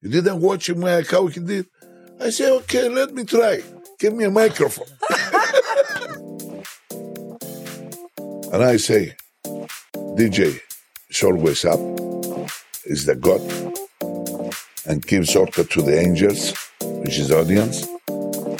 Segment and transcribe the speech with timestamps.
[0.00, 1.66] You didn't watch him uh, how he did?
[2.20, 3.62] I say, okay, let me try.
[3.98, 4.86] Give me a microphone.
[8.52, 9.16] and I say,
[9.94, 10.60] DJ
[11.10, 11.80] is always up,
[12.84, 13.40] is the God,
[14.86, 18.56] and gives order to the angels, which is audience, to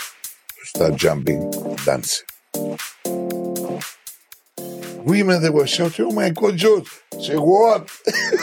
[0.64, 1.52] start jumping,
[1.84, 2.26] dancing.
[5.04, 6.90] Women, they were shouting, oh my God, George.
[7.20, 7.88] Say, what?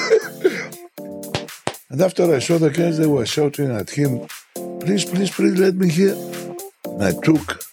[1.95, 4.27] and after I saw the guys, they were shouting at him,
[4.81, 6.13] please, please, please let me hear.
[6.83, 7.63] And I took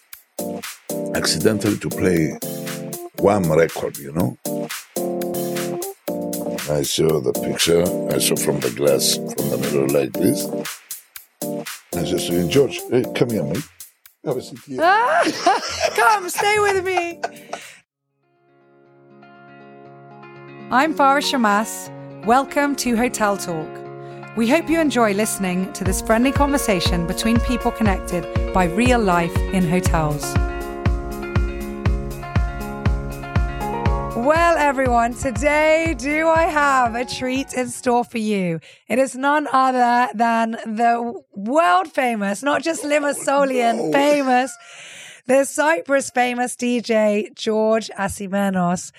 [1.16, 2.38] accidentally to play
[3.18, 4.38] one record, you know.
[6.70, 7.82] I saw the picture,
[8.14, 10.46] I saw from the glass, from the mirror like this.
[11.96, 13.68] I said to him, George, hey, come here, mate.
[14.24, 14.78] Have a seat here.
[14.80, 15.90] Ah!
[15.96, 17.20] Come, stay with me.
[20.70, 21.90] I'm Farah Shammas.
[22.24, 23.81] Welcome to Hotel Talk.
[24.34, 29.36] We hope you enjoy listening to this friendly conversation between people connected by real life
[29.36, 30.32] in hotels.
[34.16, 38.60] Well, everyone, today do I have a treat in store for you?
[38.88, 44.56] It is none other than the world famous, not just Limassolian famous,
[45.26, 48.92] the Cyprus famous DJ George Asimenos.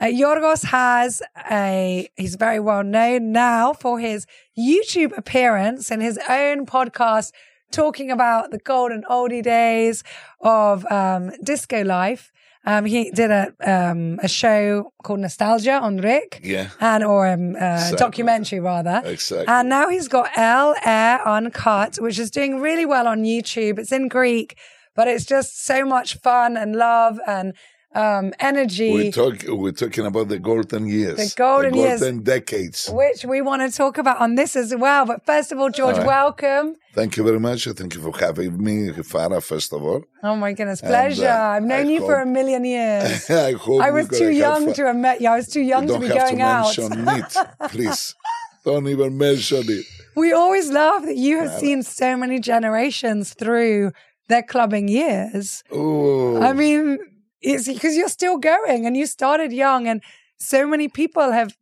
[0.00, 4.26] Uh, Yorgos has a, he's very well known now for his
[4.58, 7.32] YouTube appearance and his own podcast
[7.70, 10.02] talking about the golden oldie days
[10.40, 12.32] of um, disco life.
[12.66, 16.68] Um, he did a um, a show called Nostalgia on Rick, Yeah.
[16.78, 17.96] and or um, uh, Exactly.
[17.96, 19.00] documentary rather.
[19.04, 19.46] Exactly.
[19.48, 23.78] And now he's got L Air Uncut, which is doing really well on YouTube.
[23.78, 24.58] It's in Greek,
[24.94, 27.54] but it's just so much fun and love and
[27.94, 28.92] um, energy.
[28.92, 31.16] We're, talk, we're talking about the golden years.
[31.16, 32.00] The golden years.
[32.00, 32.88] golden decades.
[32.92, 35.06] which we want to talk about on this as well.
[35.06, 36.06] But first of all, George, All right.
[36.06, 36.76] welcome.
[36.94, 37.64] Thank you very much.
[37.66, 40.02] Thank you for having me, Farah, first of all.
[40.22, 41.26] Oh my goodness, And, pleasure.
[41.28, 43.28] uh, I've known I you for a million years.
[43.48, 44.74] I hope I was too young fun.
[44.74, 45.28] to have met you.
[45.28, 46.76] I was too young You to be have going to out.
[46.78, 47.36] mention it,
[47.70, 48.14] please.
[48.64, 49.86] Don't even mention it.
[50.16, 53.92] We always laugh that you have seen so many generations through
[54.28, 55.64] their clubbing years.
[55.72, 56.98] Oh, I mean,
[57.40, 60.02] it's because you're still going and you started young, and
[60.38, 61.56] so many people have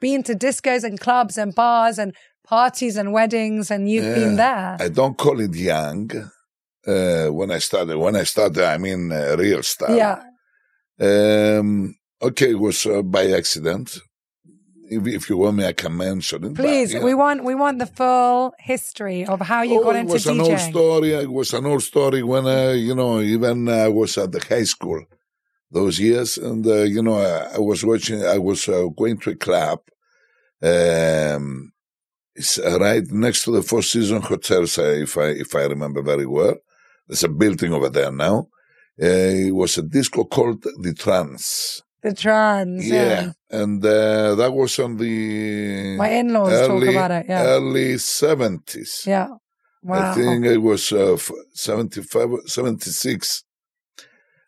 [0.00, 2.14] been to discos and clubs and bars and
[2.44, 4.76] parties and weddings, and you've been there.
[4.80, 6.10] I don't call it young.
[6.86, 9.90] Uh, when I started, when I started, I mean uh, real stuff.
[9.90, 10.22] yeah.
[11.00, 13.98] Um, okay, it was uh, by accident.
[14.90, 16.54] If, if you want me, I can mention it.
[16.54, 17.02] but, Please, yeah.
[17.02, 20.14] we want we want the full history of how you oh, got into DJing.
[20.14, 21.12] it was an old story.
[21.12, 24.64] It was an old story when, uh, you know, even I was at the high
[24.64, 25.04] school
[25.70, 26.38] those years.
[26.38, 29.80] And, uh, you know, I, I was watching, I was uh, going to a club.
[30.62, 31.72] Um,
[32.34, 36.26] it's right next to the Four Seasons Hotel, uh, if I, if I remember very
[36.26, 36.56] well.
[37.06, 38.48] There's a building over there now.
[39.00, 41.82] Uh, it was a disco called The Trance.
[42.02, 42.88] The trans.
[42.88, 43.04] Yeah.
[43.04, 43.32] Yeah.
[43.50, 47.26] And, uh, that was on the My in-laws talk early, about it.
[47.28, 47.42] Yeah.
[47.44, 49.06] early 70s.
[49.06, 49.28] yeah.
[49.82, 50.10] Wow.
[50.10, 51.16] I think it was uh,
[51.54, 53.44] 75, 76.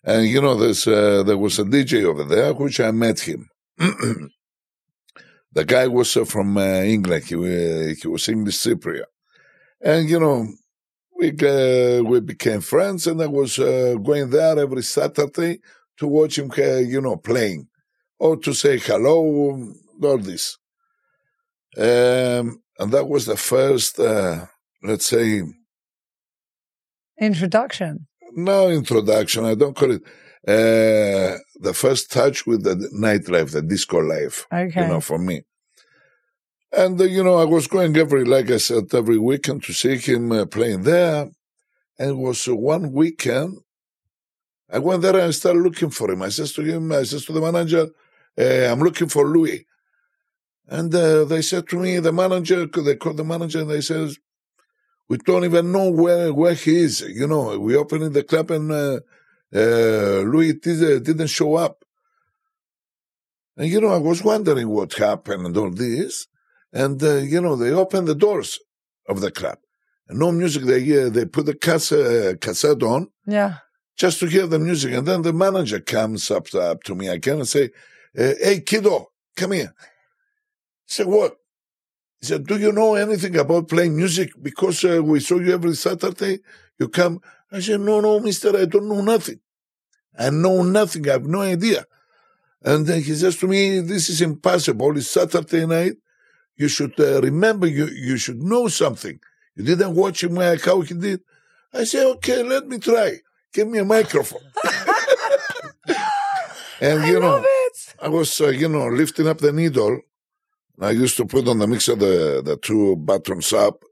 [0.05, 3.49] And you know, there's uh, there was a DJ over there, which I met him.
[5.53, 7.25] the guy was uh, from uh, England.
[7.25, 9.05] He, wa- he was English Cypriot,
[9.81, 10.47] and you know,
[11.19, 13.07] we uh, we became friends.
[13.07, 15.61] And I was uh, going there every Saturday
[16.01, 17.69] to watch him, uh, you know, playing,
[18.19, 19.73] or to say hello,
[20.03, 20.59] all this.
[21.77, 24.47] Um, and that was the first, uh,
[24.83, 25.43] let's say,
[27.21, 28.07] Introduction.
[28.33, 29.45] no introduction.
[29.45, 30.03] I don't call it.
[30.49, 34.81] Uh, the first touch with the nightlife, the disco life, Okay.
[34.81, 35.43] you know, for me.
[36.73, 39.97] And, uh, you know, I was going every, like I said, every weekend to see
[39.99, 41.29] him uh, playing there.
[41.99, 43.59] And it was one weekend.
[44.73, 46.23] I went there and I started looking for him.
[46.23, 47.89] I says to him, I says to the manager,
[48.39, 49.67] uh, I'm looking for Louis.
[50.69, 54.19] And uh, they said to me, the manager, they called the manager and they says,
[55.09, 57.01] we don't even know where where he is.
[57.01, 59.01] You know, we opened the club and uh,
[59.53, 61.85] uh, Louis did, didn't show up.
[63.57, 66.29] And you know, I was wondering what happened and all this.
[66.73, 68.61] And uh, you know, they opened the doors
[69.09, 69.59] of the club.
[70.09, 70.63] And no music.
[70.63, 73.57] They uh, they put the cassette, cassette on Yeah.
[73.97, 74.93] Just to hear the music.
[74.95, 77.71] And then the manager comes up to, up to me again and say,
[78.19, 79.85] uh, "Hey, kiddo, come here." I
[80.87, 81.37] said, "What?"
[82.21, 84.33] He said, "Do you know anything about playing music?
[84.41, 86.41] Because uh, we saw you every Saturday.
[86.79, 87.21] You come."
[87.53, 89.41] I said, "No, no, Mister, I don't know nothing.
[90.19, 91.09] I know nothing.
[91.09, 91.87] I have no idea."
[92.63, 94.97] And then he says to me, "This is impossible.
[94.97, 95.97] It's Saturday night.
[96.61, 99.19] you should uh, remember, you, you should know something.
[99.57, 101.23] You didn't watch him uh, how he did.
[101.73, 103.21] I said, okay, let me try.
[103.53, 104.41] Give me a microphone.
[106.81, 107.45] and, you I know.
[108.03, 110.01] I was, uh, you know, lifting up the needle.
[110.81, 113.83] I used to put on the mixer the, the two buttons up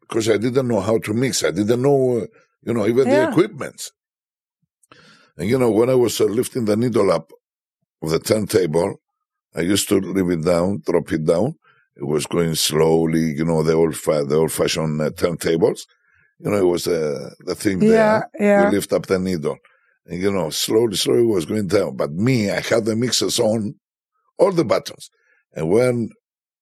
[0.00, 1.42] because I didn't know how to mix.
[1.44, 2.26] I didn't know,
[2.62, 3.30] you know, even the Yeah.
[3.30, 3.90] equipment.
[5.38, 7.32] And, you know, when I was uh, lifting the needle up
[8.02, 9.00] of the turntable,
[9.54, 11.54] I used to leave it down, drop it down.
[11.96, 15.86] It was going slowly, you know, the old, fa- the old fashioned uh, turntables.
[16.38, 18.30] You know, it was uh, the thing Yeah, there.
[18.38, 18.64] yeah.
[18.66, 19.56] You lift up the needle.
[20.06, 21.96] And, you know, slowly, slowly it was going down.
[21.96, 23.76] But me, I had the mixers on,
[24.38, 25.10] all the buttons.
[25.54, 26.10] And when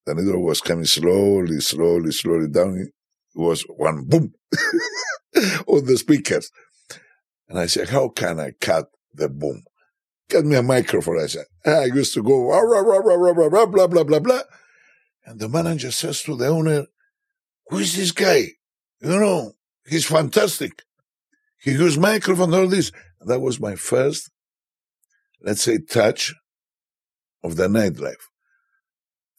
[0.07, 2.93] the needle was coming slowly, slowly, slowly down, it
[3.35, 4.35] was one boom
[5.67, 6.51] on the speakers.
[7.49, 9.63] And I said, how can I cut the boom?
[10.29, 11.21] Get me a microphone.
[11.21, 14.05] I said, I used to go, rah, rah, rah, rah, rah, rah, rah, blah, blah,
[14.05, 14.41] blah, blah.
[15.25, 16.87] And the manager says to the owner,
[17.69, 18.47] who is this guy?
[19.01, 19.53] You know,
[19.87, 20.83] he's fantastic.
[21.59, 22.91] He used microphone, all this.
[23.21, 24.31] That was my first,
[25.41, 26.35] let's say, touch
[27.45, 28.25] of the nightlife.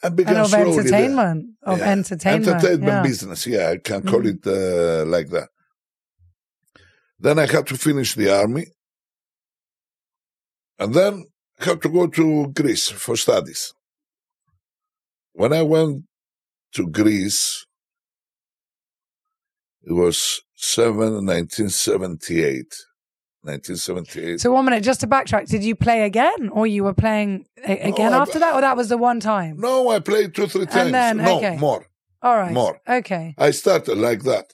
[0.01, 0.79] I began And of slowly there.
[0.79, 1.45] entertainment.
[1.63, 1.89] Of Yeah.
[1.91, 2.47] entertainment.
[2.47, 3.03] Entertainment yeah.
[3.03, 4.31] business, yeah, I can call Mhm.
[4.33, 5.49] it uh, like that.
[7.19, 8.65] Then I had to finish the army.
[10.79, 11.25] And then
[11.59, 13.73] I had to go to Greece for studies.
[15.33, 16.03] When I went
[16.73, 17.65] to Greece,
[19.83, 22.73] it was 7, 1978.
[23.45, 24.39] 1978.
[24.39, 27.89] So one minute, just to backtrack, did you play again, or you were playing a-
[27.89, 29.57] again I- after that, or that was the one time?
[29.57, 30.91] no, I played two, three times.
[30.93, 31.57] then, no, okay.
[31.57, 31.85] more.
[32.21, 32.53] All right.
[32.53, 32.79] more.
[32.87, 33.35] Okay.
[33.37, 34.53] I started like that.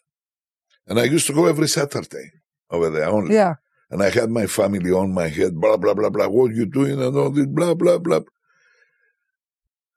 [0.87, 2.31] And I used to go every Saturday
[2.71, 3.35] over there only.
[3.35, 3.55] Yeah.
[3.91, 6.27] And I had my family on my head, blah, blah, blah, blah.
[6.27, 6.99] What you doing?
[6.99, 8.21] And all this, blah, blah, blah.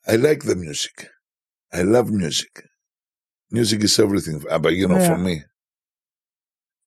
[0.06, 1.08] I like the music.
[1.72, 2.64] I love music.
[3.52, 5.06] Music is everything, uh, but you know, Yeah.
[5.08, 5.44] for me.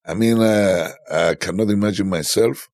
[0.05, 2.69] I mean, uh, I cannot imagine myself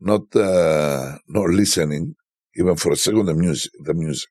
[0.00, 2.16] not, uh, not listening
[2.56, 4.30] even for a second the music, the music.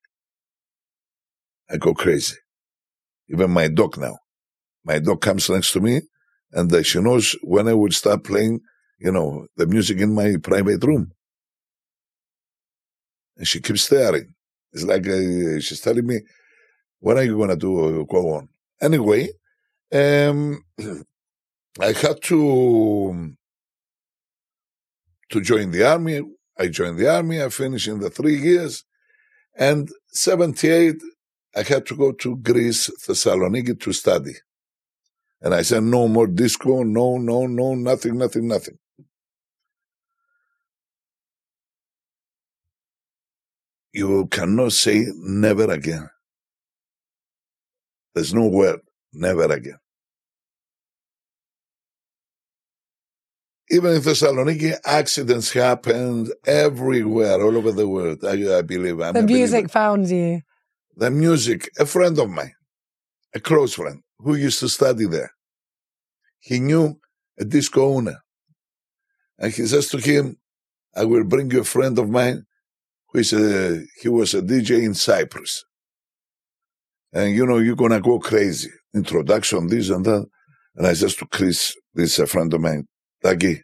[1.69, 2.35] I go crazy.
[3.29, 4.17] Even my dog now.
[4.85, 6.01] My dog comes next to me
[6.53, 8.61] and uh, she knows when I would start playing,
[8.99, 11.11] you know, the music in my private room.
[13.37, 14.33] And she keeps staring.
[14.73, 16.21] It's like uh, she's telling me,
[16.99, 18.05] what are you going to do?
[18.09, 18.49] Go on.
[18.81, 19.29] Anyway,
[19.93, 20.63] um,
[21.79, 23.35] I had to,
[25.29, 26.21] to join the army.
[26.59, 27.41] I joined the army.
[27.41, 28.83] I finished in the three years.
[29.55, 30.95] And 78,
[31.55, 34.33] I had to go to Greece, Thessaloniki to study.
[35.41, 38.77] And I said, no more disco, no, no, no, nothing, nothing, nothing.
[43.93, 46.09] You cannot say never again.
[48.17, 48.79] There's no word,
[49.13, 49.77] never again.
[53.69, 58.25] Even in Thessaloniki, accidents happened everywhere, all over the world.
[58.25, 58.99] I, I believe.
[59.01, 60.41] I'm The music found you.
[60.95, 62.55] the music, a friend of mine,
[63.35, 65.31] a close friend who used to study there.
[66.39, 66.99] He knew
[67.39, 68.17] a disco owner.
[69.37, 70.37] And he says to him,
[70.95, 72.47] I will bring you a friend of mine
[73.09, 75.63] who is a, he was a DJ in Cyprus.
[77.13, 78.69] And you know, you're going to go crazy.
[78.93, 80.25] Introduction, this and that.
[80.75, 82.85] And I says to Chris, this is a friend of mine,
[83.23, 83.61] Dagi,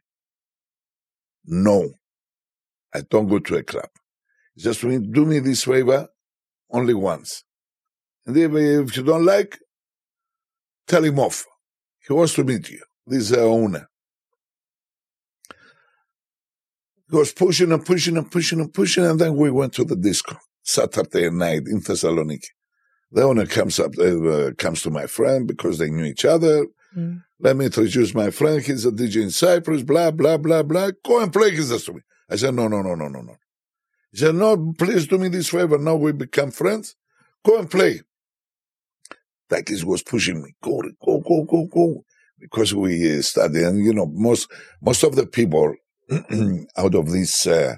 [1.46, 1.94] no,
[2.94, 3.90] I don't go to a club.
[4.84, 6.08] Me, do me this favor,
[6.72, 7.44] only once.
[8.26, 9.60] And if, if you don't like,
[10.88, 11.46] tell him off.
[12.08, 12.82] He wants to meet you.
[13.06, 13.88] This is the owner.
[17.10, 19.96] He was pushing and pushing and pushing and pushing, and then we went to the
[19.96, 22.48] disco Saturday night in Thessaloniki.
[23.14, 26.66] The owner comes up, uh, comes to my friend because they knew each other.
[26.98, 27.24] Mm.
[27.40, 28.62] Let me introduce my friend.
[28.62, 29.84] He's a DJ in Cyprus.
[29.84, 30.90] Blah blah blah blah.
[31.06, 31.52] Go and play.
[31.52, 32.02] He says to me.
[32.30, 33.36] I said, no, no, no, no, no, no.
[34.12, 35.78] He said, no, please do me this favor.
[35.78, 36.96] Now we become friends.
[37.46, 38.02] Go and play.
[39.52, 40.56] Takis was pushing me.
[40.64, 42.06] Go, go, go, go, go.
[42.40, 44.52] Because we uh, study, and you know, most
[44.82, 45.76] most of the people
[46.78, 47.76] out of this uh,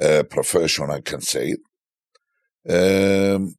[0.00, 1.56] uh, profession, I can say
[2.64, 3.34] it.
[3.36, 3.54] Um,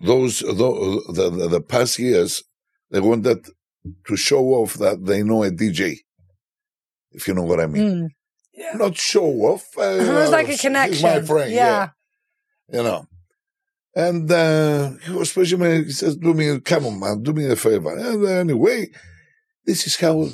[0.00, 2.42] those, those the, the the past years,
[2.90, 3.46] they wanted
[4.06, 5.96] to show off that they know a DJ.
[7.12, 8.10] If you know what I mean,
[8.58, 8.78] Mm.
[8.78, 9.66] not show off.
[9.78, 11.02] Uh, It was like a he's connection.
[11.08, 11.52] my friend.
[11.52, 11.90] yeah.
[12.72, 13.06] you know.
[13.94, 15.84] And uh, he was pushing me.
[15.84, 18.88] He says, "Do me, come on, man, do me a favor." And anyway,
[19.64, 20.28] this is how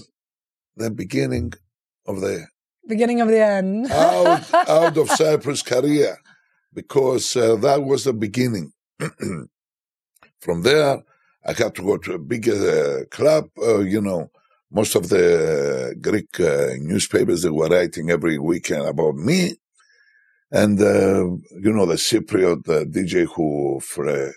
[0.77, 1.53] the beginning
[2.07, 2.47] of the
[2.87, 3.91] Beginning of the end.
[3.91, 6.19] out out of Cyprus career,
[6.75, 8.73] because uh, that was the beginning.
[10.45, 11.03] From there,
[11.47, 13.47] I had to go to a bigger uh, club.
[13.57, 14.31] Uh, you know,
[14.71, 19.55] most of the Greek uh, newspapers they were writing every weekend about me,
[20.53, 21.25] and uh,
[21.65, 24.33] you know the Cypriot DJ who uh,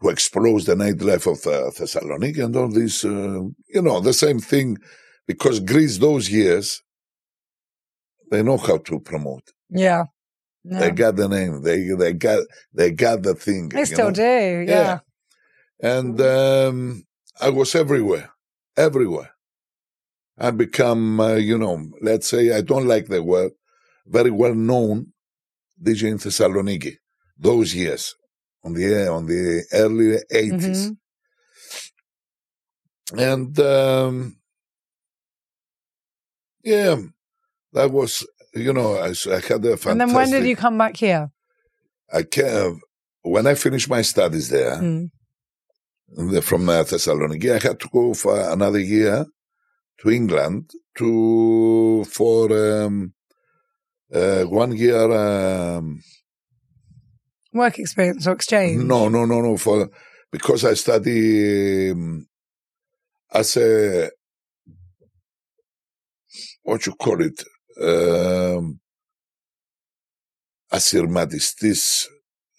[0.00, 3.02] who explodes the nightlife of uh, Thessaloniki and all this.
[3.04, 4.76] you know, the same thing
[5.26, 6.82] because Greece those years
[8.30, 9.52] they know how to promote.
[9.70, 10.04] Yeah.
[10.64, 10.80] Yeah.
[10.80, 11.62] They got the name.
[11.62, 13.68] They they got they got the thing.
[13.68, 14.12] They still know?
[14.12, 14.64] do.
[14.66, 14.66] Yeah.
[14.66, 14.98] yeah.
[15.80, 17.04] And um,
[17.40, 18.30] I was everywhere,
[18.76, 19.30] everywhere.
[20.38, 23.52] I become, uh, you know, let's say I don't like the word,
[24.06, 25.12] very well known
[25.80, 26.96] DJ in Thessaloniki
[27.38, 28.14] those years
[28.64, 30.96] on the on the early 80s.
[33.12, 33.18] Mm-hmm.
[33.18, 34.36] And um,
[36.62, 36.96] yeah,
[37.72, 39.90] that was, you know, I, I had a fantastic.
[39.90, 41.30] And then when did you come back here?
[42.12, 42.80] I came,
[43.22, 45.10] when I finished my studies there, mm.
[46.42, 49.26] from uh, Thessaloniki, I had to go for another year
[50.00, 53.12] to England to for um,
[54.12, 56.02] uh, one year um,
[57.52, 58.82] work experience or exchange.
[58.82, 59.56] No, no, no, no.
[59.56, 59.88] For
[60.30, 62.26] because I study um,
[63.32, 64.10] as a
[66.62, 67.42] what you call it,
[67.80, 68.80] um,
[70.72, 72.06] asirmatistis,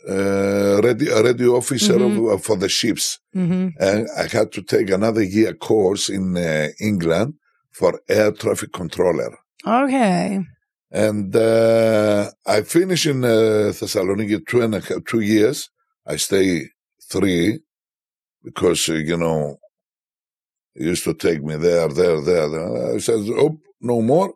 [0.08, 2.30] uh, radio, radio officer mm-hmm.
[2.30, 3.20] of, for the ships.
[3.36, 3.70] Mm-hmm.
[3.80, 7.34] And I had to take another year course in uh, England
[7.72, 9.38] for air traffic controller.
[9.66, 10.42] Okay.
[10.92, 14.46] And uh, I finished in uh, Thessaloniki
[15.06, 15.70] two years.
[16.06, 16.70] I stay
[17.10, 17.60] three
[18.44, 19.58] because, uh, you know,
[20.76, 22.50] he used to take me there, there, there.
[22.50, 22.96] there.
[22.96, 24.36] I said, oh, no more.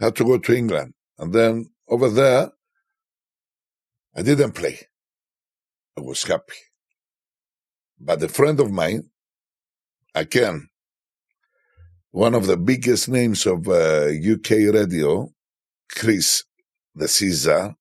[0.00, 0.94] Had to go to England.
[1.18, 2.50] And then over there,
[4.16, 4.78] I didn't play.
[5.96, 6.54] I was happy.
[7.98, 9.10] But a friend of mine,
[10.14, 10.68] again,
[12.10, 15.28] one of the biggest names of uh, UK radio,
[15.94, 16.44] Chris
[16.94, 17.74] the Caesar,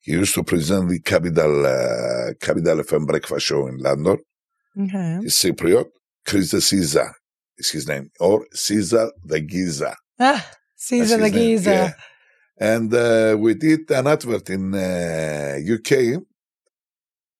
[0.00, 4.18] he used to present the Capital uh, Capital FM breakfast show in London.
[4.78, 5.18] Okay.
[5.22, 5.86] He's Cypriot.
[6.24, 7.12] Chris the Caesar
[7.58, 9.96] is his name, or Caesar the Giza.
[10.20, 11.70] Ah, Caesar the Giza.
[11.70, 11.92] Yeah.
[12.58, 16.22] And uh, we did an advert in uh, UK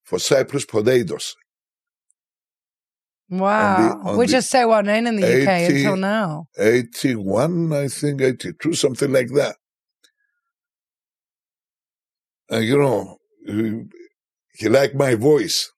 [0.05, 1.37] for Cyprus potatoes.
[3.29, 4.03] Wow.
[4.05, 6.49] The, Which is so well known in the 80, UK until now.
[6.59, 9.57] 81, I think, 82, something like that.
[12.49, 13.85] And you know, he,
[14.55, 15.73] he liked my voice.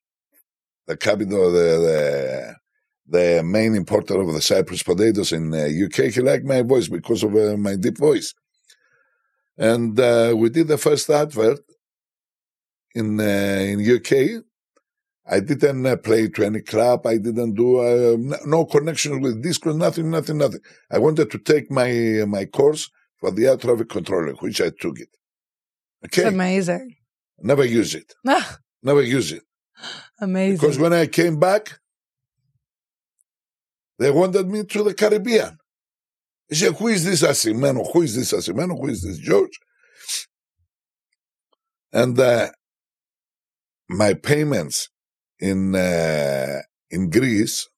[0.87, 2.57] The capital, the, the,
[3.09, 6.89] the main importer of the Cyprus potatoes in the uh, UK, he liked my voice
[6.89, 8.35] because of uh, my deep voice.
[9.57, 11.61] And uh, we did the first advert
[12.95, 14.43] in uh, in UK.
[15.31, 17.07] I didn't uh, play to any club.
[17.07, 19.73] I didn't do uh, no connection with disco.
[19.73, 20.61] Nothing, nothing, nothing.
[20.91, 25.01] I wanted to take my my course for the air traffic controller, which I took
[25.01, 25.09] it.
[26.05, 26.97] Okay, it's amazing.
[27.41, 28.15] Never use it.
[28.83, 29.43] Never use it.
[30.21, 30.57] Amazing.
[30.57, 31.79] Because when I came back,
[33.99, 35.59] they wanted me to the Caribbean.
[36.49, 37.91] He said, Who is this Asimeno?
[37.93, 38.79] Who is this Asimeno?
[38.81, 39.59] Who is this George?
[41.93, 42.49] And uh,
[43.89, 44.89] my payments
[45.41, 47.69] in uh, in Greece,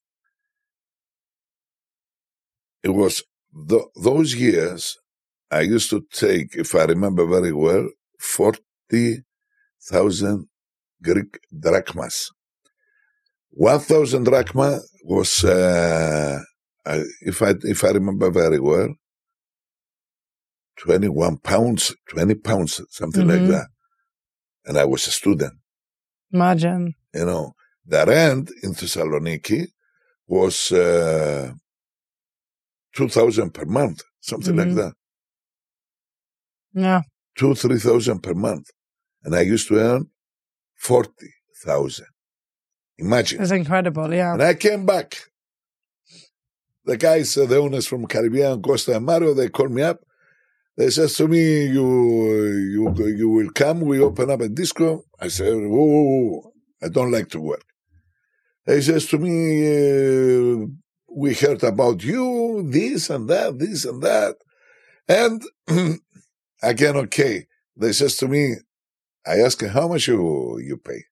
[2.82, 3.22] it was
[3.68, 4.96] th- those years.
[5.50, 9.24] I used to take, if I remember very well, forty
[9.82, 10.46] thousand
[11.02, 12.30] Greek drachmas.
[13.50, 16.40] One thousand drachma was, uh,
[17.23, 18.95] if I if I remember very well,
[20.76, 23.42] twenty one pounds, twenty pounds, something mm-hmm.
[23.42, 23.66] like that.
[24.66, 25.54] And I was a student.
[26.33, 26.95] Imagine.
[27.14, 27.52] You know,
[27.85, 29.66] the rent in Thessaloniki
[30.26, 31.52] was uh,
[32.95, 34.76] 2,000 per month, something mm-hmm.
[34.76, 34.92] like that.
[36.73, 37.00] Yeah.
[37.37, 38.71] Two, 3,000 per month.
[39.25, 40.07] And I used to earn
[40.76, 42.07] 40,000.
[43.00, 43.38] Imagine.
[43.38, 44.35] That's incredible, yeah.
[44.35, 45.16] And I came back.
[46.85, 50.00] The guys, uh, the owners from Caribbean, Costa and Mario, they called me up.
[50.76, 51.87] They says to me, "You,
[52.75, 53.80] you, you will come.
[53.80, 56.52] We open up a disco." I said, "Whoa, whoa, whoa.
[56.83, 57.64] I don't like to work."
[58.66, 59.35] They says to me,
[59.75, 60.66] uh,
[61.14, 64.37] "We heard about you, this and that, this and that,"
[65.09, 65.42] and
[66.62, 67.47] again, okay.
[67.76, 68.57] They says to me,
[69.26, 71.04] I ask how much you you pay.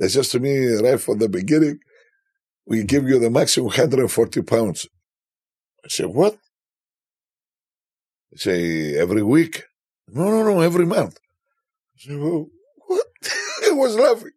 [0.00, 1.78] They says to me right from the beginning,
[2.66, 4.86] we give you the maximum 140 pounds.
[5.84, 6.38] I said, what?
[8.32, 9.64] They say every week.
[10.08, 11.18] No, no, no, every month.
[11.18, 12.46] I said, well,
[12.86, 13.06] what?
[13.66, 14.32] I was laughing.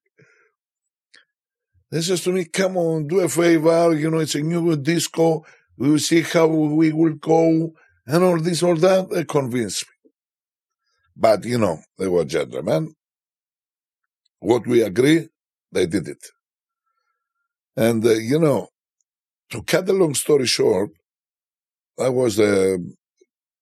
[1.91, 5.45] They says to me, come on, do a favor, you know, it's a new disco,
[5.77, 7.73] we will see how we will go,
[8.05, 9.09] and all this, all that.
[9.11, 10.11] They convinced me.
[11.15, 12.95] But, you know, they were gentlemen.
[14.39, 15.29] What we agree,
[15.73, 16.25] they did it.
[17.75, 18.69] And, uh, you know,
[19.49, 20.91] to cut the long story short,
[21.97, 22.93] that was the,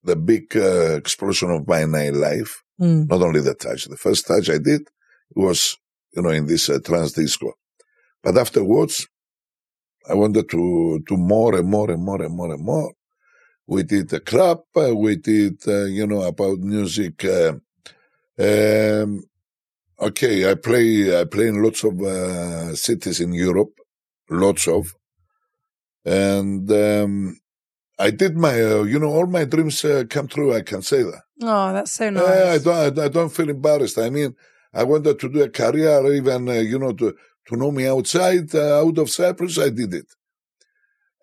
[0.03, 2.63] the big uh, explosion of my night life.
[2.79, 3.09] Mm.
[3.09, 3.85] Not only the touch.
[3.85, 4.87] The first touch I did
[5.35, 5.77] was,
[6.15, 7.53] you know, in this uh, trance disco.
[8.23, 9.07] But afterwards,
[10.09, 12.93] I wanted to do more and more and more and more and more.
[13.67, 14.61] We did a club.
[14.75, 17.23] Uh, we did, uh, you know, about music.
[17.23, 17.53] Uh,
[18.39, 19.23] um,
[20.01, 21.19] okay, I play.
[21.19, 23.73] I play in lots of uh, cities in Europe,
[24.29, 24.93] lots of,
[26.05, 27.39] and um,
[27.99, 28.61] I did my.
[28.61, 30.53] Uh, you know, all my dreams uh, come true.
[30.53, 31.21] I can say that.
[31.41, 32.23] Oh, that's so nice.
[32.23, 32.99] Yeah, I don't.
[32.99, 33.97] I don't feel embarrassed.
[33.97, 34.35] I mean,
[34.73, 37.15] I wanted to do a career, even uh, you know, to
[37.47, 39.57] to know me outside, uh, out of Cyprus.
[39.57, 40.07] I did it.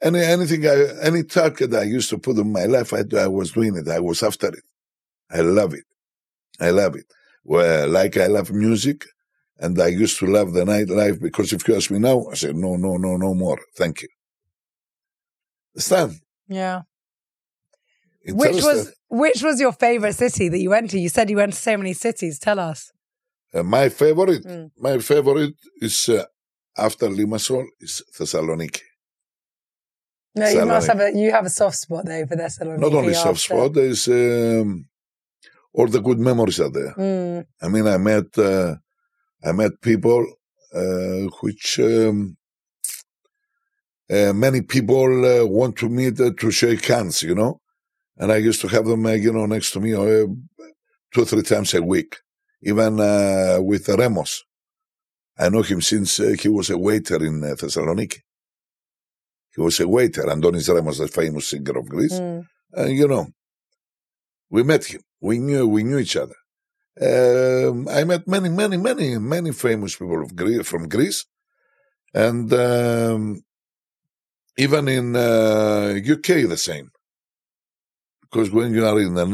[0.00, 3.52] Any anything, I, any target I used to put in my life, I, I was
[3.52, 3.88] doing it.
[3.88, 4.64] I was after it.
[5.30, 5.84] I love it.
[6.60, 7.12] I love it.
[7.44, 9.04] Well, like I love music,
[9.58, 12.56] and I used to love the nightlife because if you ask me now, I said
[12.56, 13.58] no, no, no, no more.
[13.76, 14.08] Thank you.
[15.74, 16.20] Understand?
[16.48, 16.82] yeah.
[18.26, 18.94] Which was Interested?
[19.08, 20.98] which was your favorite city that you went to?
[20.98, 22.38] You said you went to so many cities.
[22.38, 22.92] Tell us.
[23.54, 24.70] Uh, my favorite, Mm.
[24.78, 26.24] my favorite is uh,
[26.76, 28.82] after Limassol is Thessaloniki.
[30.34, 32.80] No, you must have a you have a soft spot though for Thessaloniki.
[32.80, 34.86] Not only soft spot, there's um,
[35.72, 36.94] all the good memories are there.
[36.96, 38.76] Mm, I mean, I met uh,
[39.44, 40.26] I met people
[40.74, 42.36] uh, which um,
[44.10, 47.60] uh, many people uh, want to meet uh, to shake hands, you know,
[48.16, 50.26] and I used to have them, uh, you know, next to me uh,
[51.12, 52.16] two or three times a week,
[52.62, 54.44] even uh, with Remos.
[55.38, 58.20] I know him since uh, he was a waiter in uh, Thessaloniki.
[59.54, 62.18] He was a waiter, Antonis Remos, the famous singer of Greece.
[62.18, 62.46] mm.
[62.72, 63.28] And you know,
[64.50, 65.00] we met him.
[65.20, 66.36] We knew we knew each other.
[67.00, 71.24] Um, I met many, many, many, many famous people of Greece, from Greece,
[72.14, 73.40] and um,
[74.56, 76.90] even in uh, UK the same.
[78.22, 79.24] Because when you are in the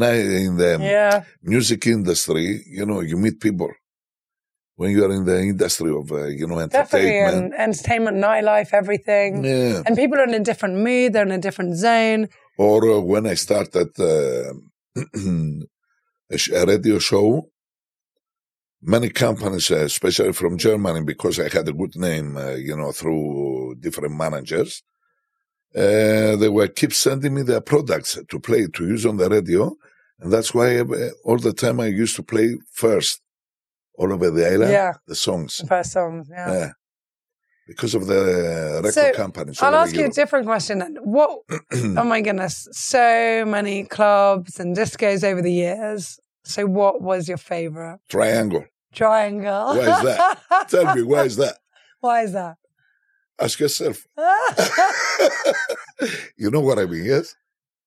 [0.46, 1.24] in the Yeah.
[1.42, 3.70] music industry, you know you meet people.
[4.76, 8.70] When you are in the industry of uh, you know Definitely, entertainment, and entertainment, nightlife,
[8.72, 9.44] everything.
[9.44, 9.82] yeah.
[9.86, 11.12] And people are in a different mood.
[11.12, 12.28] They're in a different zone.
[12.58, 14.52] or uh, when I started uh,
[14.96, 17.48] a, a radio show,
[18.82, 22.92] many companies, uh, especially from Germany, because I had a good name, uh, you know,
[22.92, 24.82] through different managers,
[25.74, 29.74] uh, they were keep sending me their products to play to use on the radio,
[30.20, 33.20] and that's why uh, all the time I used to play first
[33.98, 34.92] all over the island Yeah.
[35.06, 36.28] the songs, The first songs.
[36.30, 36.52] Yeah.
[36.52, 36.70] yeah,
[37.66, 39.62] because of the record So, companies.
[39.62, 40.78] I'll ask you a different question.
[40.78, 40.96] then.
[41.02, 41.40] What?
[41.72, 42.68] oh my goodness!
[42.72, 46.18] So many clubs and discos over the years.
[46.44, 48.00] So, what was your favorite?
[48.08, 48.64] Triangle.
[48.92, 49.76] Triangle.
[49.76, 50.40] Why is that?
[50.68, 51.56] Tell me, why is that?
[52.00, 52.56] Why is that?
[53.40, 54.06] Ask yourself.
[56.36, 57.34] you know what I mean, yes?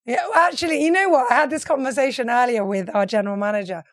[0.06, 1.32] Yeah, well, actually, you know what?
[1.32, 3.84] I had this conversation earlier with our general manager.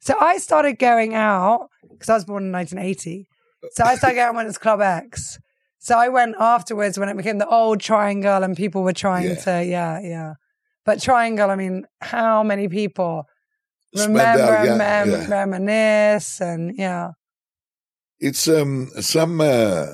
[0.00, 3.26] So I started going out because I was born in 1980.
[3.72, 5.38] So I started going out when it's Club X.
[5.78, 9.34] So I went afterwards when it became the old Triangle and people were trying Yeah.
[9.46, 10.34] to, yeah, yeah.
[10.84, 13.24] But Triangle, I mean, how many people
[13.94, 15.28] remember and yeah, mem- yeah.
[15.28, 17.10] reminisce and yeah.
[18.18, 19.86] It's um some uh,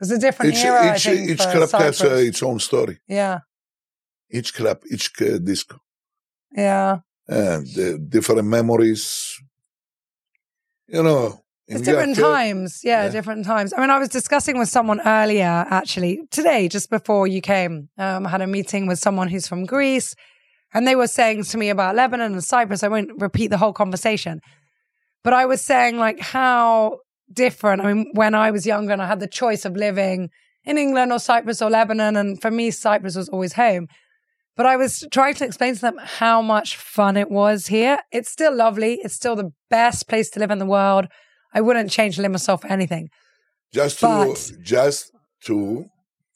[0.00, 2.98] It's a different each era, I each think, each club has uh, its own story.
[3.06, 3.40] yeah,
[4.30, 5.76] Each club, each uh, disco,
[6.56, 6.98] yeah.
[7.28, 9.36] and uh, different memories.
[10.88, 12.80] You know, It's different times.
[12.82, 13.10] Yeah, Yeah.
[13.10, 13.72] different times.
[13.72, 17.88] I mean, I was discussing with someone earlier, actually, today, just before you came.
[17.96, 20.14] Um, I had a meeting with someone who's from Greece,
[20.74, 22.82] and they were saying to me about Lebanon and Cyprus.
[22.82, 24.40] I won't repeat the whole conversation,
[25.22, 26.98] but I was saying, like, how
[27.32, 27.82] different.
[27.82, 30.30] I mean, when I was younger and I had the choice of living
[30.64, 33.86] in England or Cyprus or Lebanon, and for me, Cyprus was always home.
[34.56, 37.98] But I was trying to explain to them how much fun it was here.
[38.12, 38.94] It's still lovely.
[39.04, 41.06] It's still the best place to live in the world.
[41.52, 43.08] I wouldn't change Limassol for anything.
[43.72, 45.12] Just to But- just
[45.46, 45.86] to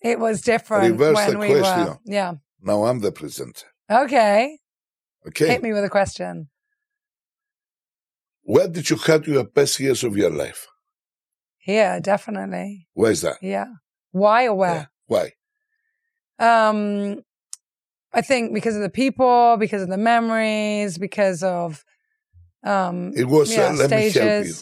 [0.03, 1.99] It was different Reverse when the we were.
[2.05, 2.35] Yeah.
[2.61, 3.67] now I'm the presenter.
[3.91, 4.59] Okay.
[5.27, 6.51] Okay, Hit me with a question.
[8.43, 10.67] where did you have your best years of your life?
[11.67, 12.89] Yeah, definitely.
[12.93, 13.39] Where is that?
[13.41, 13.67] Yeah.
[14.13, 14.53] Why or Yeah.
[14.53, 14.91] where?
[15.07, 15.33] Why?
[16.39, 17.23] Um,
[18.13, 21.85] I think because of the people, because of the memories, because of
[22.65, 23.55] um, It was.
[23.55, 24.55] yeah, uh, let me help you.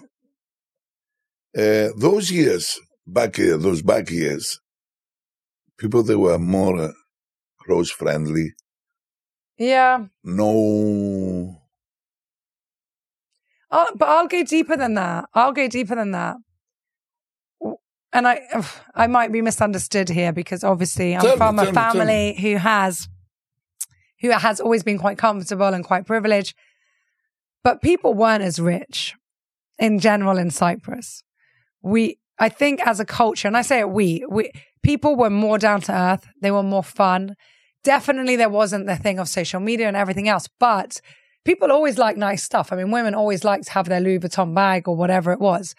[1.56, 4.58] Uh, those years, back uh, those back years,
[5.78, 6.92] people they were more uh,
[7.64, 8.52] close friendly.
[9.58, 10.06] Yeah.
[10.24, 11.62] No,
[13.74, 15.24] Oh, but I'll go deeper than that.
[15.32, 16.36] I'll go deeper than that.
[18.12, 18.42] And I,
[18.94, 22.56] I might be misunderstood here because obviously I'm Tell from tell a me, family who
[22.56, 23.08] has,
[24.20, 26.54] who has always been quite comfortable and quite privileged.
[27.64, 29.14] But people weren't as rich
[29.78, 31.24] in general in Cyprus.
[31.82, 34.50] We, I think as a culture, and I say it we, we,
[34.82, 36.26] people were more down to earth.
[36.40, 37.36] They were more fun.
[37.84, 41.00] Definitely there wasn't the thing of social media and everything else, but
[41.44, 42.72] people always like nice stuff.
[42.72, 45.74] I mean, women always like to have their Louis Vuitton bag or whatever it was,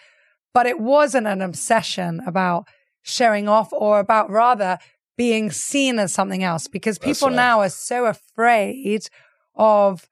[0.54, 2.68] but it wasn't an obsession about
[3.02, 4.78] showing off or about rather
[5.18, 7.36] being seen as something else because people right.
[7.36, 9.08] now are so afraid
[9.56, 10.08] of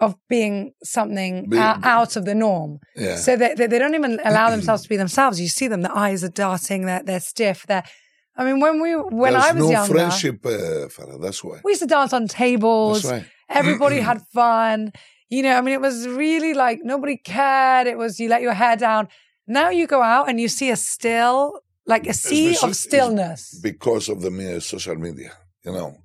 [0.00, 2.78] of being something Being- ou- out of the norm.
[2.96, 3.16] yeah.
[3.16, 5.40] So they, they, they don't even allow themselves to be themselves.
[5.40, 7.66] You see them, the eyes are darting, they're, they're stiff.
[7.66, 7.84] They're,
[8.36, 11.20] I mean, when we, when There's I was no younger, friendship, uh, Farah.
[11.20, 11.60] That's why.
[11.64, 13.02] we used to dance on tables.
[13.02, 13.30] That's right.
[13.50, 14.92] Everybody had fun.
[15.28, 17.86] You know, I mean, it was really like nobody cared.
[17.86, 19.08] It was you let your hair down.
[19.46, 23.58] Now you go out and you see a still, like a sea of stillness.
[23.62, 25.32] because of the mere social media.
[25.64, 25.96] You know,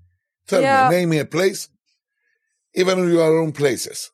[0.47, 0.89] tell Yeah.
[0.89, 1.69] me, name me a place,
[2.75, 4.11] even in your own places.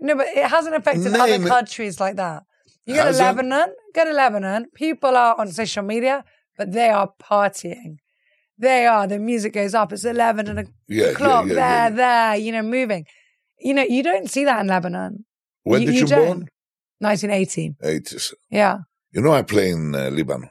[0.00, 2.44] No, but it hasn't affected Name other countries like that.
[2.86, 4.66] You go to Lebanon, go to Lebanon.
[4.74, 6.24] People are on social media,
[6.56, 7.96] but they are partying.
[8.56, 9.06] They are.
[9.06, 9.92] The music goes up.
[9.92, 11.46] It's eleven and a Yeah, clock.
[11.46, 12.36] yeah, yeah, there, there.
[12.36, 13.04] You know, moving.
[13.60, 15.24] You know, you don't see that in Lebanon.
[15.64, 16.48] When You- did you you, born?
[17.00, 17.74] 1980.
[17.82, 18.34] 80s.
[18.50, 18.78] Yeah.
[19.12, 20.50] You know, I play in uh, Lebanon.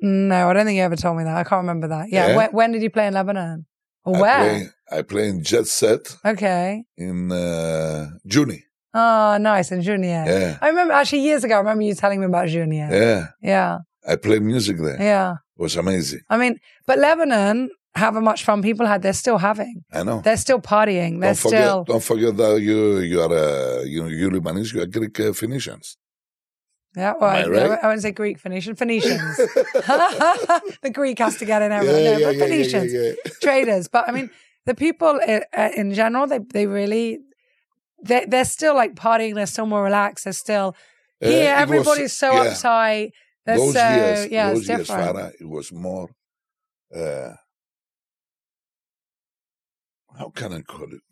[0.00, 1.36] No, I don't think you ever told me that.
[1.36, 2.06] I can't remember that.
[2.10, 2.28] Yeah.
[2.28, 2.36] Yeah?
[2.36, 3.66] When, when did you play in Lebanon?
[4.06, 6.84] Or I play, I play in Jet Set Okay.
[6.96, 8.62] in uh, Jounieh.
[8.94, 9.72] Oh, nice.
[9.72, 10.26] In Jounieh.
[10.26, 12.90] Yeah, I remember actually years ago, I remember you telling me about Jounieh.
[12.90, 13.26] yeah.
[13.42, 13.78] Yeah.
[14.08, 14.96] I played music there.
[15.02, 15.32] Yeah.
[15.58, 16.20] It was amazing.
[16.30, 16.54] I mean,
[16.86, 19.82] but Lebanon, however much fun people had, they're still having.
[19.92, 20.20] I know.
[20.20, 21.20] They're still partying.
[21.20, 21.84] They're don't forget, still.
[21.84, 25.32] don't forget that you you are uh, you know you Lebanese, you are Greek uh,
[25.32, 25.96] Phoenicians.
[26.96, 27.78] Yeah, well, I I, right?
[27.82, 28.74] I wouldn't say Greek Phoenician.
[28.74, 29.36] Phoenicians.
[29.36, 32.22] the Greek has to get in everyone.
[32.22, 33.12] but Phoenicians, yeah.
[33.42, 33.86] traders.
[33.88, 34.30] But I mean,
[34.64, 37.18] the people i- uh, in general, they they really,
[38.02, 39.34] they they're still like partying.
[39.34, 40.24] They're still more relaxed.
[40.24, 40.74] They're still
[41.22, 41.42] Uh, here.
[41.52, 43.10] it was- Everybody's so yeah, uptight.
[43.44, 44.88] They're Those so years, yeah, those years.
[44.88, 46.08] Farah, it was more.
[46.94, 47.32] Uh,
[50.18, 51.02] how can I call it?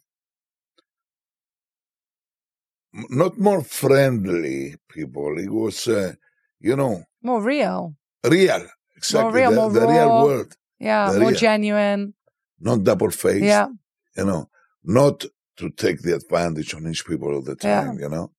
[3.10, 5.38] Not more friendly people.
[5.38, 6.12] It was, uh,
[6.60, 7.96] you know, more real.
[8.24, 8.66] real.
[8.96, 9.40] Exactly.
[9.40, 9.90] real, the, more the raw.
[9.96, 10.56] real world.
[10.78, 11.38] Yeah, The more real.
[11.38, 12.14] genuine.
[12.60, 13.44] Not double faced.
[13.44, 13.68] Yeah,
[14.16, 14.48] You know,
[14.84, 15.24] not
[15.58, 17.84] to take the advantage on each people all the Yeah.
[17.84, 18.30] time, you know.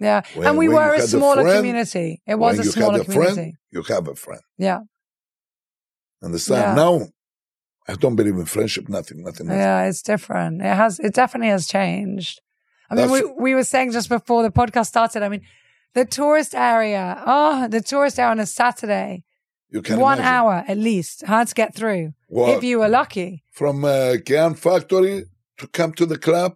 [0.00, 0.22] yeah.
[0.34, 2.22] When- and we were a had a smaller friend- community.
[2.26, 3.34] It was a smaller a community.
[3.34, 4.42] friend, you have a friend.
[4.58, 4.80] Yeah,
[6.22, 6.62] Understand?
[6.62, 6.74] Yeah.
[6.74, 7.08] Now,
[7.86, 9.60] I don't believe in friendship, nothing, nothing, nothing.
[9.60, 9.84] yeah.
[9.88, 10.62] It's different.
[10.62, 10.98] It has.
[11.00, 12.40] It definitely has changed.
[12.90, 15.22] I mean, we That's- we were saying just before the podcast started.
[15.22, 15.42] I mean,
[15.94, 17.22] the tourist area.
[17.26, 19.24] Oh, the tourist area on a Saturday.
[19.70, 20.34] You can One imagine.
[20.34, 21.24] hour at least.
[21.26, 23.42] Hard to get through Well, if you were lucky.
[23.50, 25.24] from uh, Can Factory
[25.58, 26.52] to come to the club,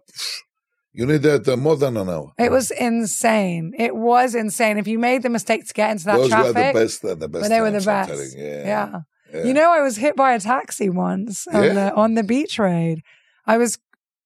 [0.93, 2.31] you needed uh, more than an hour.
[2.37, 3.73] It was insane.
[3.77, 4.77] It was insane.
[4.77, 7.15] If you made the mistake to get into that Those traffic, were the best, uh,
[7.15, 7.49] the best.
[7.49, 8.09] they were the best.
[8.09, 8.29] telling.
[8.37, 8.65] Yeah.
[8.65, 8.99] yeah.
[9.33, 9.43] yeah.
[9.45, 11.73] You know, I was hit by a taxi once on Yeah?
[11.73, 13.01] the on the beach road.
[13.45, 13.77] I was.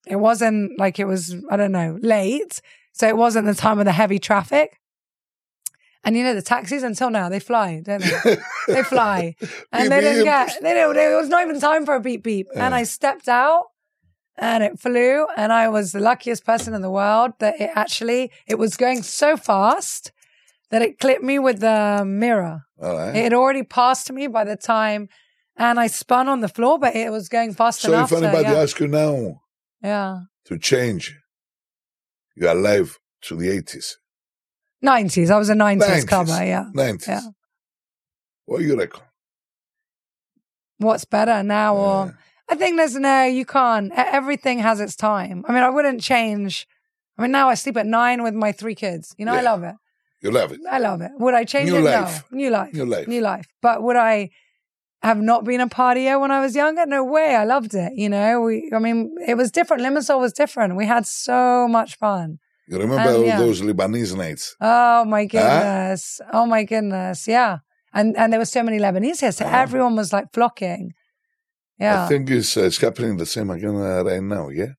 [0.08, 1.36] It wasn't like it was.
[1.50, 2.62] I don't know, late.
[2.92, 4.80] So it wasn't the time of the heavy traffic.
[6.06, 8.38] And you know the taxis until now they fly, don't they?
[8.68, 9.36] they fly,
[9.72, 10.62] and they didn't get.
[10.62, 10.94] They don't.
[10.94, 12.48] There was not even time for a beep beep.
[12.54, 13.68] And I stepped out,
[14.36, 18.32] and it flew, and I was the luckiest person in the world that it actually
[18.48, 20.12] it was going so fast
[20.72, 22.66] that it clipped me with the mirror.
[22.78, 23.16] Right.
[23.16, 25.08] It had already passed me by the time,
[25.56, 28.12] and I spun on the floor, but it was going fast so enough.
[28.12, 29.43] if anybody to, yeah, asks you now
[29.84, 31.16] yeah, to change
[32.36, 33.94] your life to the 80s,
[34.82, 35.30] nineties.
[35.30, 36.44] I was a nineties 90s, cover.
[36.46, 36.66] Yeah.
[36.76, 37.22] 90s, Yeah.
[38.46, 39.02] what do you reckon?
[40.78, 42.18] What's better now, or
[42.50, 43.24] I think there's no.
[43.26, 43.92] You can't.
[43.96, 45.46] Everything has its time.
[45.48, 46.68] I mean, I wouldn't change.
[47.18, 49.16] I mean, now I sleep at nine with my three kids.
[49.18, 49.76] You know, I love it.
[50.22, 50.60] You love it.
[50.70, 51.12] I love it.
[51.20, 51.82] Would I change New it?
[51.82, 52.24] life.
[52.32, 52.38] No.
[52.38, 52.74] New life.
[52.74, 53.08] New life.
[53.08, 53.46] New life.
[53.62, 54.30] But would I
[55.04, 56.86] have not been a partier when I was younger?
[56.86, 57.36] No way.
[57.36, 57.92] I loved it.
[57.96, 59.84] You know, we, I mean, it was different.
[59.84, 60.76] Limassol was different.
[60.76, 62.40] We had so much fun.
[62.68, 63.38] You remember all yeah.
[63.38, 64.56] those Lebanese nights?
[64.62, 66.22] Oh my goodness.
[66.32, 67.28] Oh my goodness.
[67.28, 67.58] Yeah.
[67.94, 69.32] And, and there were so many Lebanese here.
[69.34, 69.58] So Uh-huh.
[69.58, 70.94] everyone was like flocking.
[71.78, 72.06] Yeah.
[72.06, 74.74] I think it's, uh, it's happening the same again uh, right now, yeah?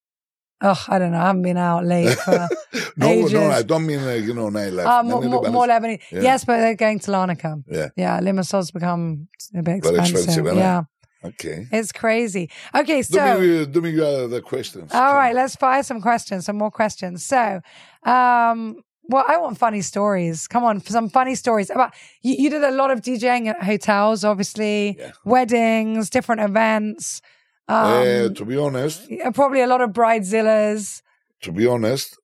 [0.67, 1.19] Oh, I don't know.
[1.19, 2.49] I haven't been out late for
[2.97, 3.33] no, ages.
[3.35, 4.87] no, I don't mean uh, you know nightlife.
[4.87, 5.53] Uh, more, mean more, Lebanese.
[5.53, 6.01] more Lebanese.
[6.11, 6.21] Yeah.
[6.23, 7.63] Yes, but they're going to Larnaca.
[7.69, 7.89] Yeah.
[7.97, 10.15] Yeah, Limassol's become a bit Very expensive.
[10.17, 10.61] expensive, isn't it?
[10.61, 10.83] yeah,
[11.31, 11.67] Okay.
[11.71, 12.51] it's crazy.
[12.75, 14.91] Okay, Do so me, uh, do me uh, the questions.
[14.93, 15.37] all Come right, on.
[15.37, 17.25] let's fire some questions, some more questions.
[17.27, 17.61] So,
[18.05, 20.49] um, well, I want funny stories.
[20.49, 22.37] Come on, some funny stories about you.
[22.39, 25.11] You did a lot of DJing at hotels, obviously, Yeah.
[25.27, 27.21] weddings, different events.
[27.69, 31.03] Um, Uh, to be honest, yeah, probably a lot of bridezillas.
[31.43, 32.19] to be honest,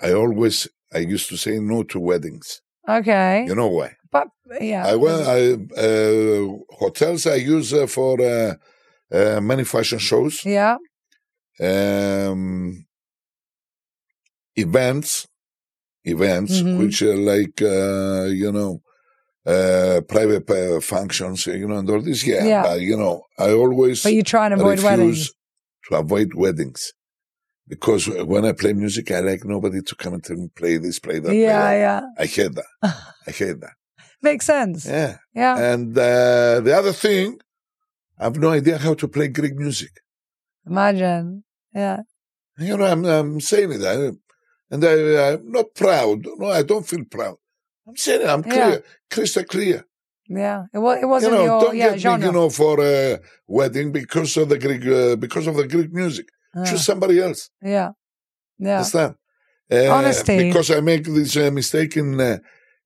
[0.00, 2.62] I always I used to say no to weddings.
[2.88, 3.96] Okay, You know why?
[4.10, 4.28] but
[4.60, 5.22] yeah, I went.
[5.26, 5.40] I
[5.86, 8.54] uh, hotels I use uh, for uh,
[9.12, 10.76] uh, many fashion shows, yeah,
[11.60, 12.86] um,
[14.56, 15.26] events,
[16.04, 16.78] events Mhm.
[16.78, 18.82] which are like uh, you know
[19.46, 22.26] uh, private uh, functions, you know, and all this.
[22.26, 22.62] Yeah, Yeah.
[22.62, 25.32] but you know, I always but you try and avoid weddings.
[25.88, 26.92] to avoid weddings.
[27.68, 30.98] Because when I play music, I like nobody to come and tell me play this,
[30.98, 31.28] play that.
[31.28, 31.74] play Yeah, that.
[31.76, 32.64] yeah, I hate that.
[33.28, 33.74] I hate that.
[34.22, 34.84] makes sense.
[34.86, 35.18] Yeah.
[35.34, 37.38] Yeah, And uh, the other thing,
[38.18, 39.92] I have no idea how to play Greek music.
[40.66, 41.44] imagine.
[41.74, 41.98] Yeah,
[42.58, 43.82] You know, I'm, I'm saying it.
[43.84, 44.10] I,
[44.72, 46.26] and I, I'm not proud.
[46.38, 47.36] No, I don't feel proud.
[47.86, 48.28] I'm saying it.
[48.28, 48.52] I'm Yeah.
[48.52, 49.84] clear, crystal clear.
[50.28, 50.64] yeah.
[50.74, 50.96] It was.
[50.98, 52.18] It You wasn't know, your don't yeah get genre.
[52.20, 55.92] me, you know, for a wedding because of the Greek, uh, because of the Greek
[55.92, 56.26] music.
[56.54, 56.64] Yeah.
[56.64, 57.50] Choose somebody else.
[57.62, 57.90] yeah,
[58.58, 58.76] yeah.
[58.78, 59.14] Understand?
[59.72, 60.38] Uh, Honesty.
[60.48, 62.38] Because I make this uh, mistake in uh,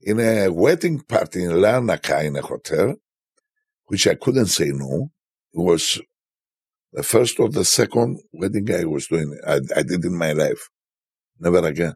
[0.02, 2.96] in a wedding party in Larnaca in a hotel,
[3.87, 5.11] which I couldn't say no.
[5.54, 6.00] It was
[6.92, 9.30] the first or the second wedding I was doing.
[9.46, 10.68] I, I did in my life.
[11.40, 11.94] Never again.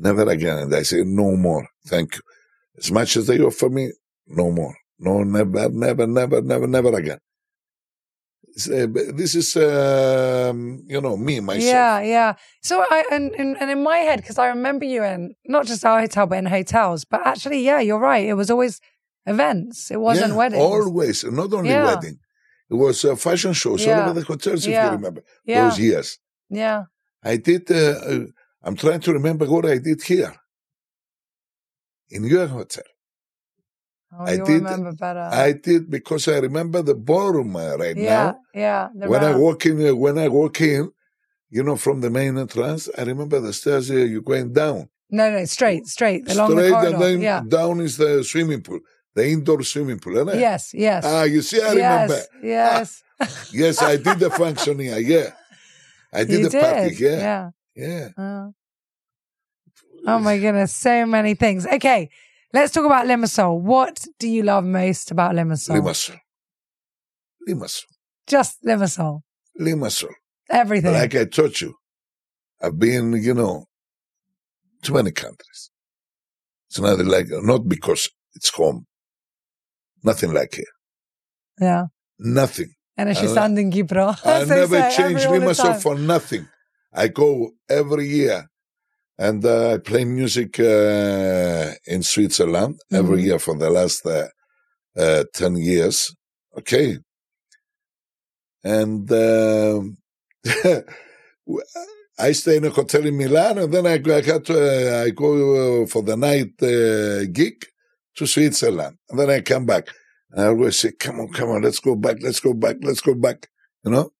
[0.00, 0.58] Never again.
[0.58, 1.64] And I say no more.
[1.86, 2.22] Thank you.
[2.78, 3.92] As much as they offer me,
[4.26, 4.74] no more.
[4.98, 7.18] No, never, never, never, never, never again.
[8.66, 8.86] Uh,
[9.20, 11.64] This is, um, you know, me, myself.
[11.64, 12.32] Yeah, yeah.
[12.62, 15.84] So I and and, and in my head because I remember you in not just
[15.84, 17.04] our hotel but in hotels.
[17.04, 18.24] But actually, yeah, you're right.
[18.32, 18.80] It was always
[19.26, 19.90] events.
[19.90, 20.62] It wasn't Yeah, weddings.
[20.62, 21.84] Always, not only Yeah.
[21.94, 22.16] wedding.
[22.72, 24.02] It was uh, fashion shows Yeah.
[24.02, 24.86] all over the hotels, if Yeah.
[24.86, 26.18] you remember those years.
[26.48, 26.84] yeah.
[27.22, 27.70] I did.
[27.70, 27.76] Uh,
[28.12, 28.24] uh,
[28.62, 30.34] I'm trying to remember what I did here
[32.10, 32.84] in your hotel.
[34.12, 34.66] Oh, I did-.
[34.66, 38.38] I did because I remember the ballroom right yeah, now.
[38.54, 38.88] yeah.
[38.94, 40.90] the When I walk in, uh, when I walk in,
[41.48, 43.90] you know, from the main entrance, I remember the stairs.
[43.90, 46.94] Uh, you're going down, no, no, straight, straight along the corridor.
[46.94, 47.42] and then yeah.
[47.46, 48.80] down is the swimming pool,
[49.14, 50.40] the indoor swimming pool, isn't it?
[50.40, 51.04] Yes, yes.
[51.06, 52.20] Ah, you see, I remember.
[52.42, 53.52] yes, yes.
[53.52, 54.98] Yes, I did the function here.
[54.98, 55.32] Yeah,
[56.12, 57.18] I did you the party here.
[57.18, 57.50] Yeah.
[57.80, 58.08] Yeah.
[58.18, 58.50] Uh,
[60.06, 61.66] oh my goodness, so many things.
[61.66, 62.10] Okay,
[62.52, 63.58] let's talk about Limassol.
[63.60, 65.76] What do you love most about Limassol?
[65.80, 66.18] Limassol.
[67.48, 67.84] Limassol.
[68.26, 69.20] Just Limassol.
[69.58, 70.12] Limassol.
[70.50, 70.92] Everything.
[70.92, 71.74] Like I told you,
[72.62, 73.66] I've been, you know,
[74.82, 75.70] to many countries.
[76.68, 78.86] It's not like, not because it's home.
[80.02, 80.64] Nothing like here.
[81.60, 81.86] yeah.
[82.18, 82.74] Nothing.
[82.96, 84.14] And I- she's standing Kipro.
[84.26, 86.46] I never say, change Limassol for nothing.
[86.92, 88.46] I go every year
[89.18, 93.24] and uh, I play music uh, in Switzerland every Mhm.
[93.26, 94.28] year for the last uh,
[94.96, 96.14] uh, 10 years.
[96.58, 96.98] Okay.
[98.64, 99.96] And um
[102.18, 105.10] I stay in a hotel in Milan and then I, go- I, to, uh, I
[105.10, 107.64] go uh, for the night uh, gig
[108.16, 108.98] to Switzerland.
[109.08, 109.88] And then I come back.
[110.30, 113.00] And I always say, come on, come on, let's go back, let's go back, let's
[113.00, 113.48] go back.
[113.84, 114.12] You know,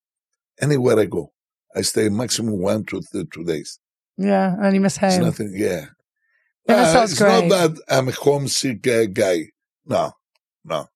[0.60, 1.30] anywhere I go,
[1.76, 3.78] I stay maximum one to th- two days.
[4.16, 5.86] Yeah, and you miss It's nothing, yeah.
[6.68, 7.48] Limassol's it's great.
[7.48, 9.46] not that I'm a homesick uh, guy.
[9.86, 10.12] No,
[10.64, 10.86] no.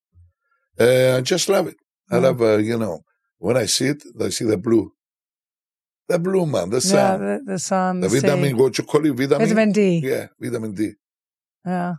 [0.78, 1.76] Uh, I just love it.
[2.10, 2.22] I Mm.
[2.22, 3.00] love, uh, you know,
[3.38, 4.92] when I see it, I see the blue.
[6.08, 7.20] The blue, man, the yeah, sun.
[7.20, 8.54] the, the sun, the the, vitamin, sea.
[8.54, 9.40] what you call it, vitamin?
[9.40, 10.00] vitamin D.
[10.04, 10.92] Yeah, vitamin D.
[11.64, 11.94] Yeah.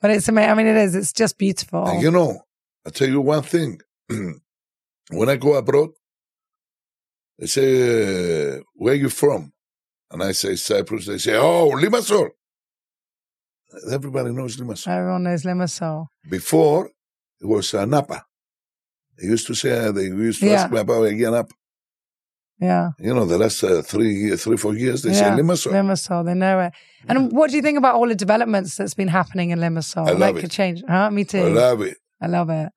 [0.00, 0.50] But it's amazing.
[0.50, 0.94] I mean, it is.
[0.94, 1.84] It's just beautiful.
[1.88, 2.40] And you know,
[2.86, 3.80] I'll tell you one thing.
[5.10, 5.90] when I go abroad,
[7.38, 9.52] they say, uh, where you from?
[10.10, 11.06] And I say Cyprus.
[11.06, 12.30] They say, oh, Limassol.
[13.92, 14.88] Everybody knows Limassol.
[14.88, 16.06] Everyone knows Limassol.
[16.28, 16.86] Before,
[17.40, 18.24] it was uh, Napa.
[19.18, 20.74] They used to say, they used to ask Yeah.
[20.74, 21.52] me about again Napa.
[22.60, 22.90] Yeah.
[22.98, 25.72] You know, the last uh, three, three, four years, they Yeah, say Limassol.
[25.72, 26.72] Limassol, they know it.
[27.08, 30.08] And what do you think about all the developments that's been happening in Limassol?
[30.08, 30.50] I love like it.
[30.50, 30.82] change.
[30.88, 31.10] Huh?
[31.10, 31.38] Me too.
[31.38, 31.98] I love it.
[32.20, 32.70] I love it.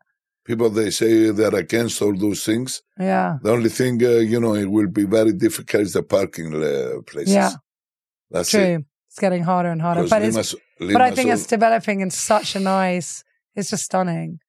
[0.43, 2.81] People, they say they're against all those things.
[2.99, 3.37] Yeah.
[3.43, 7.01] The only thing, uh, you know, it will be very difficult is the parking uh,
[7.05, 7.33] places.
[7.35, 7.51] Yeah.
[8.31, 8.57] That's it.
[8.57, 8.85] True.
[9.07, 12.59] It's getting harder and harder, But it's but I think it's developing in such a
[12.59, 13.23] nice
[13.55, 14.39] it's just stunning.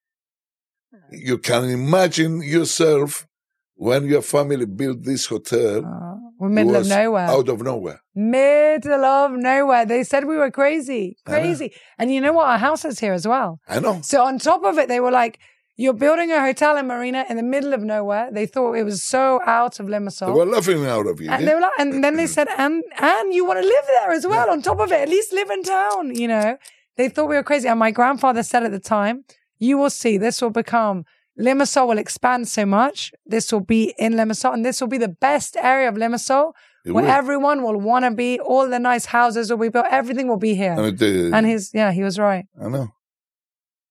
[1.11, 3.27] you can imagine yourself
[3.75, 7.25] when your family built this hotel, Oh, we're middle of nowhere.
[7.27, 7.99] out of nowhere.
[8.15, 9.85] Middle of nowhere.
[9.85, 11.17] They said we were crazy.
[11.25, 11.73] Crazy.
[11.97, 12.47] And you know what?
[12.47, 13.59] Our house is here as well.
[13.67, 13.99] I know.
[14.01, 15.39] So on top of it, they were like,
[15.75, 18.29] you're building a hotel in Marina in the middle of nowhere.
[18.31, 20.27] They thought it was so out of Limassol.
[20.27, 21.29] They were laughing out of you.
[21.31, 24.11] And they were like, and then they said, and and you want to live there
[24.11, 24.49] as well.
[24.51, 26.15] On top of it, at least live in town.
[26.15, 26.57] You know,
[26.97, 27.67] they thought we were crazy.
[27.67, 29.25] And my grandfather said at the time,
[29.57, 30.17] "You will see.
[30.17, 31.05] This will become
[31.39, 33.11] Limassol will expand so much.
[33.25, 36.53] This will be in Limassol, and this will be the best area of Limassol
[36.85, 37.09] It where will.
[37.11, 38.39] everyone will want to be.
[38.39, 39.87] All the nice houses will be built.
[39.89, 42.45] Everything will be here." I, mean, the- And his, yeah, he was right.
[42.63, 42.89] I know.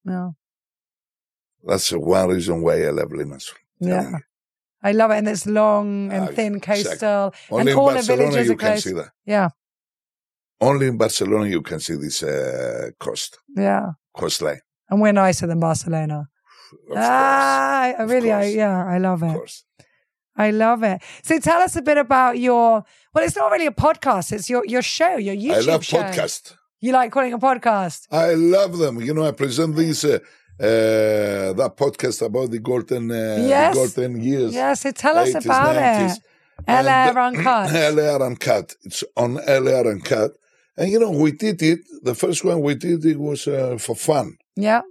[0.04, 0.30] Yeah,
[1.64, 3.54] That's one reason why I love Limassol.
[3.80, 4.18] yeah.
[4.84, 6.82] I love it, and it's long and Ah, thin exactly.
[6.84, 8.82] coastal, Only and in all the Barcelona villages you are can close.
[8.84, 9.10] see that.
[9.24, 9.48] Yeah,
[10.60, 13.90] Only in Barcelona you can see this uh, coast, yeah.
[14.16, 14.60] coastline.
[14.90, 16.28] And we're nicer than Barcelona.
[16.90, 19.32] Of ah, I really, I, yeah, I love it.
[19.32, 19.64] course.
[20.36, 21.00] I love it.
[21.22, 22.84] So tell us a bit about your.
[23.14, 24.32] Well, it's not really a podcast.
[24.32, 25.98] It's your your show, your YouTube I love show.
[25.98, 26.54] podcast.
[26.80, 28.06] You like calling a podcast?
[28.10, 29.00] I love them.
[29.00, 30.18] You know, I present this uh, uh,
[30.66, 33.14] that podcast about the golden uh,
[33.54, 33.74] Yes.
[33.74, 34.54] golden years.
[34.54, 34.74] Yeah.
[34.74, 36.16] So tell us 80s, about 90s.
[36.16, 36.22] it.
[36.68, 37.70] LR And- Uncut.
[37.70, 38.74] LR Uncut.
[38.84, 40.32] It's on LR Uncut.
[40.76, 41.80] And you know, we did it.
[42.02, 44.36] The first one we did it was uh, for fun.
[44.56, 44.82] Yeah,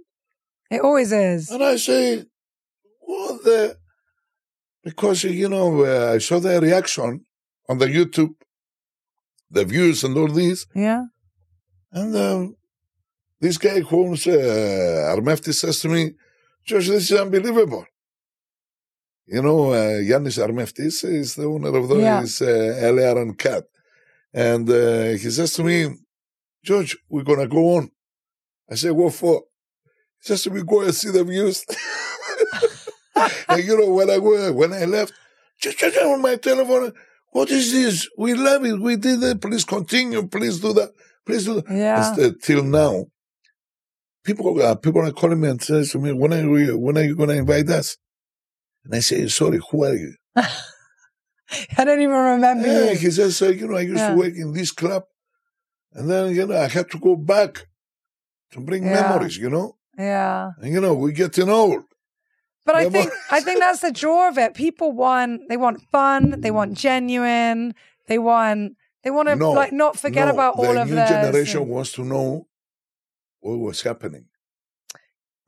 [0.70, 1.50] it always is.
[1.50, 2.24] And I say,
[3.00, 3.76] what the?
[4.84, 7.24] Because, you know, uh, I saw the reaction
[7.68, 8.34] on the YouTube,
[9.50, 10.66] the views and all these.
[10.74, 11.04] Yeah,
[11.92, 12.56] And um,
[13.42, 16.02] this guy who owns uh, Armefti says to me,
[16.64, 17.84] Josh, this is unbelievable.
[19.26, 22.20] You know, uh, Yannis Armeftis is the owner of Yeah.
[22.20, 22.46] those uh,
[22.94, 23.64] LR Uncut.
[24.32, 25.78] And uh, he says to me,
[26.64, 27.90] George, we're going to go on.
[28.70, 29.42] I say, what for?
[30.20, 31.64] He says to me, go and see the views.
[33.48, 35.12] and you know, when I when I left,
[35.60, 36.92] just just on my telephone,
[37.30, 38.08] what is this?
[38.16, 38.80] We love it.
[38.80, 39.40] We did it.
[39.40, 40.26] Please continue.
[40.28, 40.90] Please do that.
[41.26, 41.70] Please do that.
[41.70, 42.14] yeah.
[42.18, 43.06] Uh, till now,
[44.24, 47.02] people uh, people are calling me and says to me, when are you when are
[47.02, 47.96] you going to invite us?
[48.84, 50.14] And I say, sorry, who are you?
[50.36, 52.98] I don't even remember Yeah, you.
[52.98, 54.08] he says, uh, you know, I used Yeah.
[54.10, 55.04] to work in this club,
[55.92, 57.66] and then you know I had to go back
[58.52, 59.02] to bring Yeah.
[59.02, 59.36] memories.
[59.36, 60.50] You know, Yeah.
[60.60, 61.84] and you know we're getting old.
[62.64, 64.54] But I think I think that's the draw of it.
[64.54, 67.74] People want they want fun, they want genuine,
[68.06, 70.94] they want they want to No, like not forget no, about all the of new
[70.94, 71.08] this.
[71.08, 72.46] generation wants to know
[73.42, 74.26] what was happening.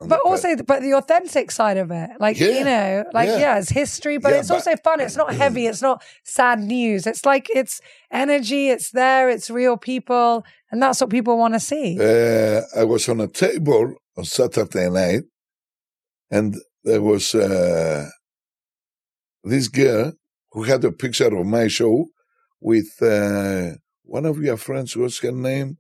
[0.07, 3.59] But also, but the authentic side of it, like Yeah, you know, like yeah, yeah.
[3.59, 5.01] it's history, but Yeah, it's but- also fun.
[5.01, 5.67] It's not heavy.
[5.71, 7.07] It's not sad news.
[7.07, 7.81] It's like it's
[8.11, 8.69] energy.
[8.75, 9.31] It's there.
[9.35, 11.97] It's real people, and that's what people want to see.
[11.99, 15.23] uh, I was on a table on Saturday night,
[16.31, 16.49] and
[16.83, 18.05] there was uh,
[19.45, 20.13] this girl
[20.53, 22.09] who had a picture of my show
[22.61, 23.71] with uh,
[24.03, 24.97] one of your friends.
[24.97, 25.79] What's her name?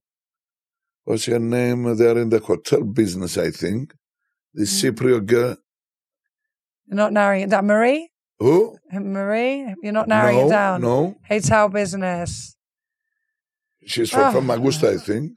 [1.04, 1.96] What's her name?
[1.96, 3.94] They're in the hotel business, I think.
[4.52, 4.92] This Mm.
[4.92, 5.56] Cypriot girl.
[6.86, 8.08] You're not narrowing it down, Marie.
[8.38, 8.76] Who?
[8.92, 10.80] Marie, you're not narrowing no, it down.
[10.82, 11.16] no.
[11.28, 12.56] Hotel business.
[13.86, 14.32] She's from, Oh.
[14.32, 15.32] from Augusta, I think.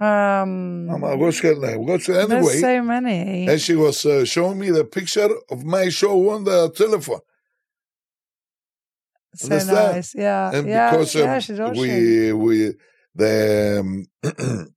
[0.00, 1.86] Um, Um, what's her name?
[1.86, 2.58] What's her there's anyway?
[2.60, 3.46] so many.
[3.48, 7.20] and she was uh, showing me the picture of my show on the telephone.
[9.36, 9.96] So Understand?
[9.96, 10.14] nice.
[10.14, 10.50] Yeah.
[10.54, 10.90] and yeah.
[10.90, 11.76] because um, yeah, she's awesome.
[11.78, 12.74] we we
[13.14, 14.06] the um,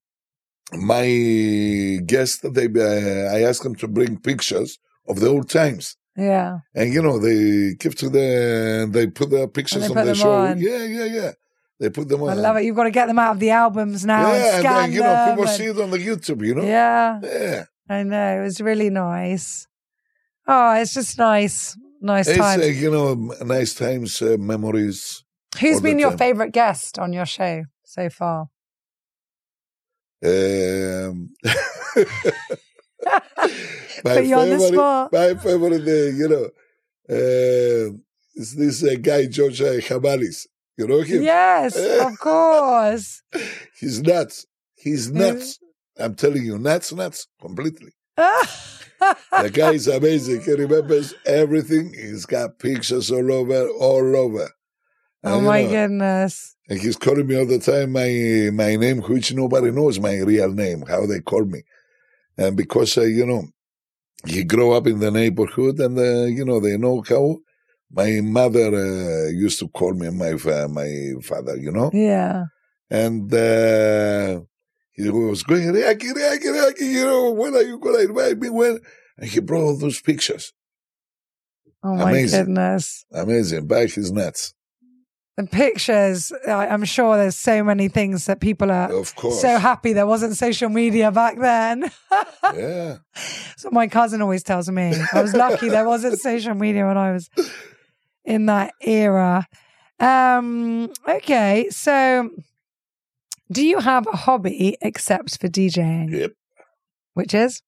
[0.74, 6.60] my guest they uh, I asked them to bring pictures of the old times, yeah.
[6.76, 10.32] and you know they keep to the they put the pictures they on the show.
[10.34, 10.60] on.
[10.60, 11.32] Yeah, yeah, yeah.
[11.80, 12.30] They put them on.
[12.30, 12.64] I love it.
[12.64, 15.26] You've got to get them out of the albums now Yeah, and, uh, you know
[15.30, 16.46] people and- see it on the YouTube.
[16.46, 16.64] You know.
[16.64, 17.64] Yeah, Yeah.
[17.90, 18.40] I know.
[18.40, 19.68] It was really nice.
[20.48, 21.78] Oh, it's just nice.
[22.02, 22.64] Nice It's times.
[22.64, 23.14] uh, you know
[23.46, 25.24] nice times, uh, memories.
[25.60, 26.18] Who's been your time.
[26.20, 27.64] favorite guest on your show
[27.98, 28.50] so far?
[30.24, 31.32] Um,
[34.04, 35.14] Put you on the spot.
[35.14, 36.50] My favorite, uh, you know,
[37.10, 37.94] uh,
[38.36, 40.48] is this uh, guy George uh.
[40.78, 41.24] You know him?
[41.24, 43.24] Yes, of course.
[43.80, 44.46] He's nuts.
[44.76, 45.60] He's nuts.
[45.98, 47.94] I'm telling you, nuts, nuts, completely.
[48.16, 50.42] The guy is amazing.
[50.42, 51.94] He remembers everything.
[51.94, 54.52] He's got pictures all over, all over.
[55.24, 56.56] Oh my know, goodness.
[56.70, 60.52] And he's calling me all the time my my name, which nobody knows my real
[60.52, 61.64] name, how they call me.
[62.38, 63.46] And because, uh, you know,
[64.26, 67.38] he grew up in the neighborhood and, uh, you know, they know how
[67.92, 70.34] my mother uh, used to call me my,
[70.68, 71.90] my father, you know?
[71.94, 72.46] Yeah.
[72.90, 74.42] And uh,
[74.92, 78.50] he was going, Riaki, Riaki, Riaki, you know, when are you going to invite me?
[78.50, 78.80] When?
[79.18, 80.54] And he brought all those pictures.
[81.84, 82.46] Oh my Amazing.
[82.46, 83.06] goodness.
[83.12, 83.68] Amazing.
[83.68, 84.54] Back his nuts.
[85.38, 89.40] The pictures, I- I'm sure there's so many things that people are Of course.
[89.40, 91.92] so happy there wasn't social media back then.
[92.44, 92.98] yeah.
[93.62, 94.96] What my cousin always tells me.
[95.14, 97.30] I was lucky there wasn't social media when I was
[98.26, 99.46] in that era.
[100.00, 102.30] Um, okay, so
[103.52, 106.12] do you have a hobby except for DJing?
[106.12, 106.32] Yep.
[107.14, 107.62] Which is?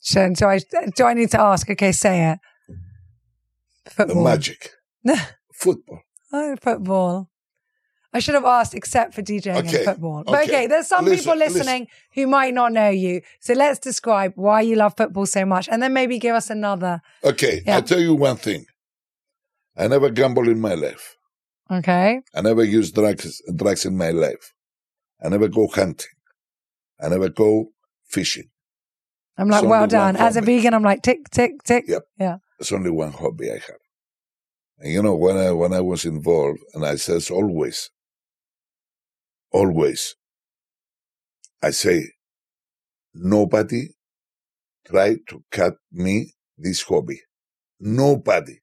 [0.00, 0.60] So do I
[0.96, 1.68] do I need to ask?
[1.70, 2.38] Okay, say it.
[3.90, 4.24] Football.
[4.24, 4.70] Magic.
[5.54, 6.01] Football.
[6.32, 7.28] Oh, football.
[8.14, 10.22] I should have asked except for DJing and football.
[10.24, 10.52] But okay.
[10.52, 13.22] okay, there's some Listen, people listening who might not know you.
[13.40, 17.00] So let's describe why you love football so much and then maybe give us another.
[17.24, 17.62] Okay.
[17.64, 17.76] Yeah.
[17.76, 18.66] I'll tell you one thing.
[19.76, 21.16] I never gamble in my life.
[21.70, 22.20] Okay.
[22.34, 24.52] I never use drugs, drugs in my life.
[25.22, 26.10] I never go hunting.
[27.00, 27.68] I never go
[28.04, 28.50] fishing.
[29.38, 30.16] I'm like, It's well done.
[30.16, 31.84] As a vegan, I'm like, tick, tick, tick.
[31.88, 32.02] Yep.
[32.18, 32.36] Yeah.
[32.58, 33.81] It's only one hobby I have.
[34.82, 37.90] And you know, when I when I was involved, and I says always,
[39.52, 40.16] always,
[41.62, 42.10] I say,
[43.14, 43.90] nobody
[44.86, 47.20] try to cut me this hobby.
[47.80, 48.58] Nobody.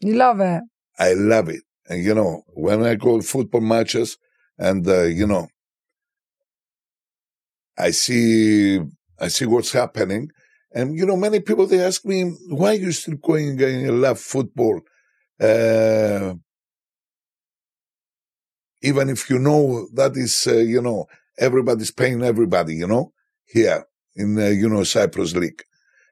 [0.00, 0.62] You love it.
[0.98, 1.62] I love it.
[1.88, 4.18] And you know, when I go to football matches
[4.58, 5.48] and uh, you know,
[7.78, 8.80] I see
[9.18, 10.30] I see what's happening.
[10.74, 13.92] And you know, many people they ask me, why are you still going and you
[13.92, 14.80] love football?
[15.40, 16.34] Uh,
[18.82, 21.06] even if you know that is, uh, you know,
[21.38, 23.12] everybody's paying everybody, you know,
[23.46, 23.84] here
[24.16, 25.62] in, uh, you know, Cyprus League.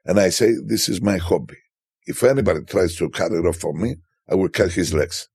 [0.05, 1.57] And I say, this is my hobby.
[2.05, 3.97] If anybody tries to cut it off from me,
[4.29, 5.27] I will cut his legs.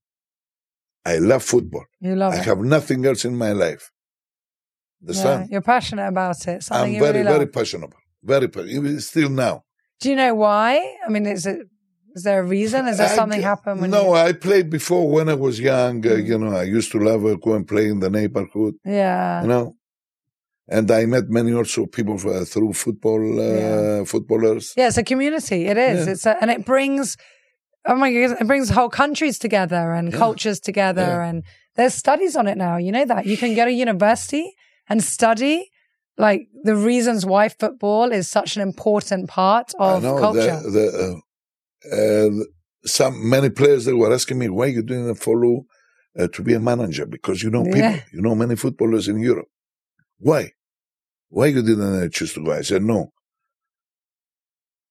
[1.05, 1.85] I love football.
[1.99, 2.45] You love I it.
[2.45, 3.91] have nothing else in my life.
[5.01, 5.49] Yeah, Understand?
[5.49, 6.63] you're passionate about it.
[6.63, 7.91] Something I'm you very, really very passionate.
[8.23, 8.47] Very.
[8.99, 9.63] Still now.
[9.99, 10.95] Do you know why?
[11.05, 11.59] I mean, is it?
[12.15, 12.87] Is there a reason?
[12.87, 13.91] Is there I something g- happen when?
[13.91, 16.05] No, You, I played before when I was young.
[16.05, 16.25] Uh, Mm.
[16.27, 18.75] you know, I used to love uh, go and play in the neighborhood.
[18.85, 19.41] yeah.
[19.43, 19.75] you know.
[20.71, 24.03] And I met many also people uh, through football, uh, Yeah.
[24.03, 24.73] footballers.
[24.77, 25.65] Yeah, it's a community.
[25.65, 26.05] It is.
[26.05, 26.11] Yeah.
[26.13, 27.17] It's a, and it brings.
[27.87, 28.37] Oh my god!
[28.41, 30.17] It brings whole countries together and Yeah.
[30.17, 31.43] cultures together, and
[31.75, 32.77] there's studies on it now.
[32.77, 34.53] You know that you can go to university
[34.89, 35.69] and study
[36.25, 40.59] like the reasons why football is such an important part I of know culture.
[40.63, 41.21] the, the,
[41.91, 42.43] uh, uh,
[42.85, 45.55] some many players they were asking me why you didn't follow
[46.19, 48.01] uh, to be a manager because you know people, Yeah.
[48.13, 49.49] you know many footballers in Europe.
[50.29, 50.43] Why?
[51.29, 52.51] Why you didn't uh, choose to go?
[52.51, 52.99] I said no.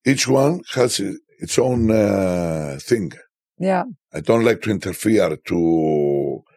[0.06, 1.00] Each one has
[1.44, 3.12] its own uh, thing.
[3.58, 5.58] yeah, I don't like to interfere to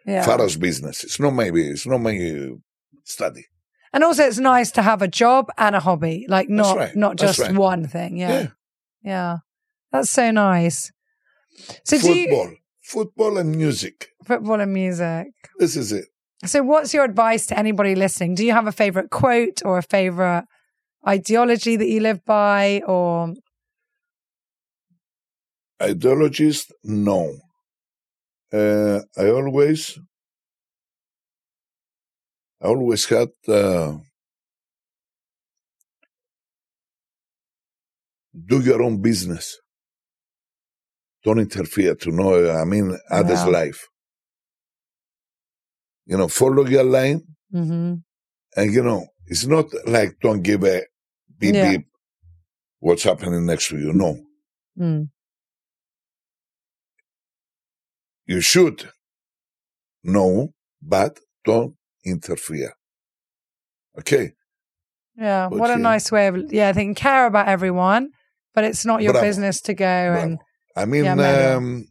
[0.06, 0.24] yeah.
[0.26, 0.96] Farah's business.
[1.04, 2.54] It's not my it's not my uh,
[3.04, 3.44] study.
[3.92, 6.96] And also, it's nice to have a job and a hobby, like not right.
[6.96, 7.54] not just right.
[7.54, 8.16] one thing.
[8.16, 8.28] Yeah.
[8.28, 8.48] Yeah.
[9.02, 9.36] yeah,
[9.90, 10.90] That's so nice.
[11.84, 14.08] So, do you football, football and music.
[14.24, 15.28] football and music?
[15.58, 16.06] This is it.
[16.46, 18.34] So, what's your advice to anybody listening?
[18.34, 20.44] Do you have a favorite quote or a favorite
[21.06, 23.34] ideology that you live by, or
[25.82, 27.34] Ideologies, no.
[28.52, 29.98] Uh, I always,
[32.62, 33.98] I always had uh,
[38.46, 39.58] do your own business.
[41.24, 42.50] Don't interfere to know.
[42.50, 43.88] I mean, others' life.
[46.06, 47.94] You know, follow your line, hmm
[48.56, 50.82] and you know, it's not like don't give a
[51.38, 51.72] beep Yeah.
[51.78, 51.86] beep.
[52.80, 53.92] What's happening next to you?
[53.92, 54.18] No,
[54.78, 55.08] mm.
[58.26, 58.90] you should
[60.04, 60.52] know,
[60.82, 62.74] but don't interfere.
[63.98, 64.32] Okay.
[65.16, 66.68] yeah, what a nice way of yeah.
[66.68, 68.10] I think care about everyone,
[68.54, 69.26] but it's not your Bravo.
[69.26, 70.38] business to go and
[70.74, 71.86] I mean, Yeah, um,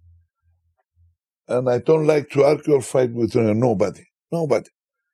[1.47, 4.05] and I don't like to argue or fight with uh, nobody.
[4.31, 4.69] Nobody.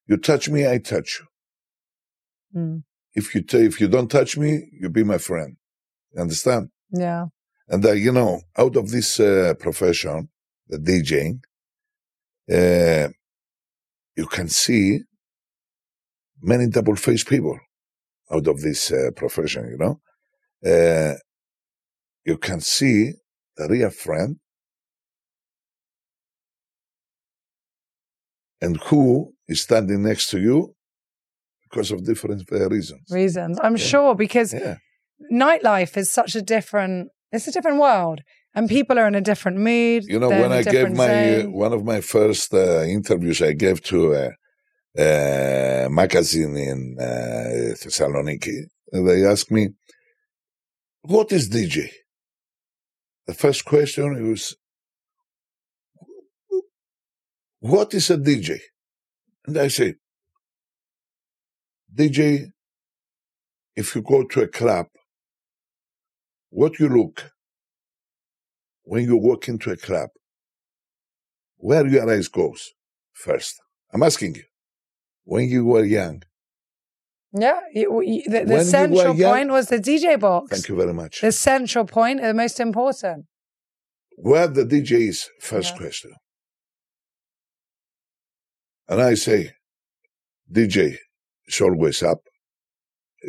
[0.06, 2.60] You touch me, I touch you.
[2.60, 2.84] Mm.
[3.14, 5.58] If you t- if you don't touch me, you be my friend.
[6.14, 6.70] You understand?
[6.92, 7.26] yeah,
[7.68, 10.30] And uh, you know, out of this uh, profession,
[10.70, 11.40] the DJing,
[12.50, 13.10] uh,
[14.18, 15.02] you can see
[16.42, 17.58] many double-faced people
[18.32, 19.70] out of this uh, profession.
[19.70, 19.96] You know,
[20.72, 21.16] uh,
[22.26, 23.14] you can see
[23.60, 24.38] a real friend
[28.62, 30.76] and who is standing next to you
[31.64, 33.06] because of different uh, reasons.
[33.12, 33.60] reasons.
[33.62, 33.92] I'm Yeah.
[33.92, 34.78] sure because Yeah,
[35.32, 37.10] nightlife is such a different.
[37.32, 38.22] It's a different world,
[38.58, 40.04] and people are in a different mood.
[40.06, 43.82] you know, when I gave my uh, one of my first uh, interviews, I gave
[43.92, 44.26] to a,
[45.06, 48.58] a magazine in uh, Thessaloniki.
[48.92, 49.64] And they asked me,
[51.04, 51.90] "What is DJ?"
[53.28, 54.56] the first question was,
[57.60, 58.58] what is a DJ?
[59.46, 59.96] And I say,
[61.94, 62.52] DJ,
[63.76, 64.88] if you go to a club,
[66.50, 67.30] what you look
[68.92, 70.10] when you walk into a club,
[71.58, 72.72] where your eyes goes
[73.14, 73.54] first?
[73.94, 74.44] I'm asking you.
[75.26, 76.24] When you were young,
[77.34, 80.50] Yeah, you, you, the, the you central young- point was the DJ box.
[80.52, 81.20] thank you very much.
[81.22, 83.26] The central point, the most important.
[84.30, 85.78] Where the DJ is, first Yeah.
[85.82, 86.12] question.
[88.88, 89.52] And I say,
[90.58, 90.96] DJ
[91.50, 92.22] is always up,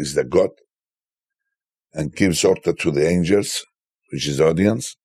[0.03, 0.51] is the God,
[1.93, 3.51] and gives order to the angels,
[4.13, 4.97] which is the audience,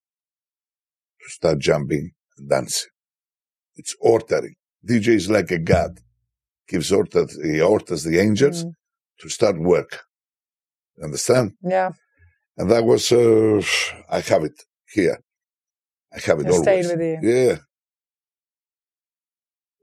[1.29, 2.89] start jumping and dancing.
[3.75, 4.55] It's ordering.
[4.87, 5.99] DJ is like a God,
[6.67, 8.71] gives order, he orders the angels Mm,
[9.19, 10.03] to start work.
[11.01, 11.53] Understand?
[11.63, 11.91] yeah,
[12.57, 13.61] And that was, uh,
[14.09, 14.57] I have it
[14.93, 15.17] here.
[16.13, 17.19] I have it it stayed with you.
[17.23, 17.57] Yeah.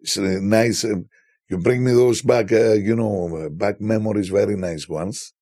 [0.00, 1.06] It's a nice, um,
[1.48, 5.32] you bring me those back, uh, you know, uh, back memories, very nice ones.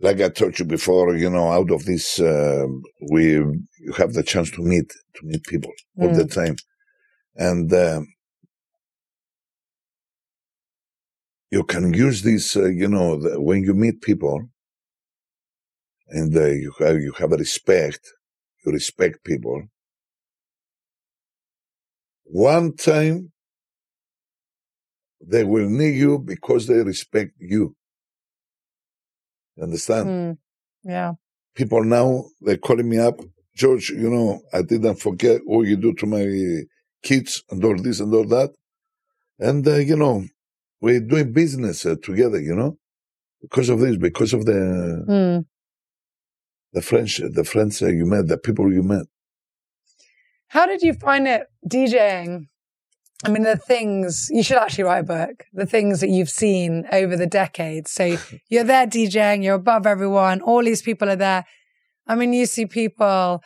[0.00, 2.66] Like I told you before, you know, out of this, uh,
[3.10, 6.56] we, you have the chance to meet, to meet people all the time.
[7.34, 8.06] And, um,
[11.50, 14.48] you can use this, uh, you know, the, when you meet people
[16.08, 18.00] and uh, you have, you have a respect,
[18.64, 19.62] you respect people.
[22.24, 23.32] One time,
[25.20, 27.74] they will need you because they respect you.
[29.60, 30.06] Understand?
[30.06, 30.38] Mm,
[30.84, 31.12] yeah,
[31.54, 33.20] People now, they're calling me up,
[33.56, 36.24] George, you know, I didn't forget what you do to my
[37.02, 38.50] kids and all this and all that.
[39.40, 40.24] And, uh, you know,
[40.80, 42.78] we're doing business uh, together, you know,
[43.42, 45.44] because of this, because of the, mm.
[46.72, 49.06] the French, the friends uh, you met, the people you met.
[50.46, 52.46] How did you find it DJing?
[53.24, 55.44] I mean, the things you should actually write a book.
[55.52, 57.90] The things that you've seen over the decades.
[57.90, 58.16] So
[58.48, 60.40] you're there DJing, you're above everyone.
[60.40, 61.44] All these people are there.
[62.06, 63.42] I mean, you see people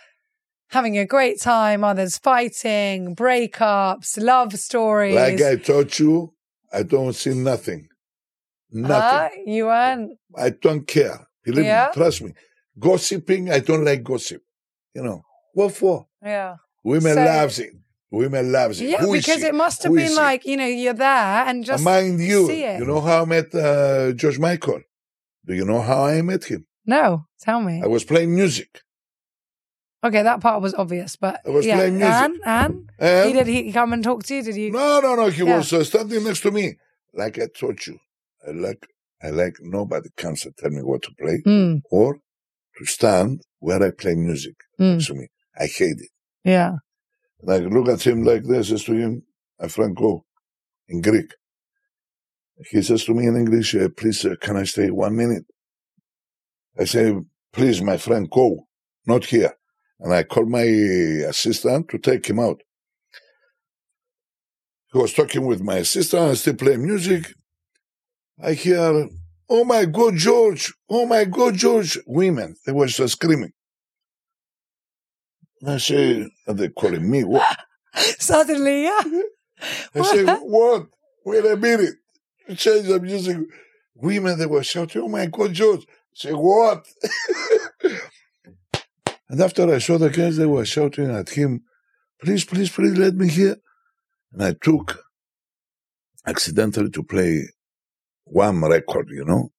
[0.69, 5.15] having a great time, others fighting, breakups, love stories.
[5.15, 6.35] Like I told you,
[6.73, 7.89] I don't see nothing.
[8.71, 8.95] Nothing.
[9.03, 10.13] Ah, you weren't.
[10.37, 11.27] I don't care.
[11.45, 11.89] Believe Yeah?
[11.89, 12.33] me, trust me.
[12.79, 14.43] Gossiping, I don't like gossip.
[14.95, 16.07] You know, what for?
[16.23, 16.57] Yeah.
[16.85, 17.73] Women So- loves it.
[18.13, 18.91] Women loves it.
[18.91, 21.83] Yeah, Who because it must have Who been like, you know, you're there and just
[21.83, 22.79] mind you, see it.
[22.79, 24.83] you know how I met uh, George Michael?
[25.47, 26.67] Do you know how I met him?
[26.85, 27.81] No, tell me.
[27.83, 28.83] I was playing music.
[30.05, 31.77] Okay, that part was obvious, but I was yeah.
[31.77, 32.23] playing music.
[32.23, 34.43] And, and And he did he come and talk to you?
[34.43, 34.71] Did you?
[34.73, 35.29] no, no, no.
[35.29, 35.57] He Yeah.
[35.57, 36.77] was uh, standing next to me.
[37.15, 37.99] Like I told you,
[38.47, 38.87] I like,
[39.23, 42.19] I like nobody comes and tell me what to play Mm, or
[42.79, 45.29] to stand where I play music mm, next to me.
[45.59, 46.11] I hate it.
[46.45, 46.73] yeah.
[47.43, 49.25] Like look at him like this, says to him,
[49.69, 50.25] friend, go
[50.89, 51.33] in Greek.
[52.71, 55.45] He says to me in English, uh, please, can I stay one minute?
[56.79, 57.15] I say,
[57.53, 58.69] please, my friend, go,
[59.07, 59.55] not here.
[59.99, 62.63] And I call my assistant to take him out.
[64.93, 67.35] He was talking with my assistant, I still playing music.
[68.43, 69.09] I hear,
[69.49, 71.99] oh my God, George, oh my God, George.
[72.07, 73.53] Women, they were just screaming.
[75.67, 77.57] I say, and they calling me, what?
[77.95, 79.03] Suddenly, yeah.
[79.95, 80.87] I say, what?
[81.25, 81.95] Wait a minute.
[82.57, 83.39] Change the music.
[83.95, 85.83] Women, they were shouting, oh my God, George.
[85.83, 86.85] I say, what?
[89.29, 91.63] and after I saw the guys, they were shouting at him,
[92.21, 93.57] please, please, please let me hear.
[94.33, 95.05] And I took
[96.27, 97.45] accidentally to play
[98.25, 99.53] one record, you know.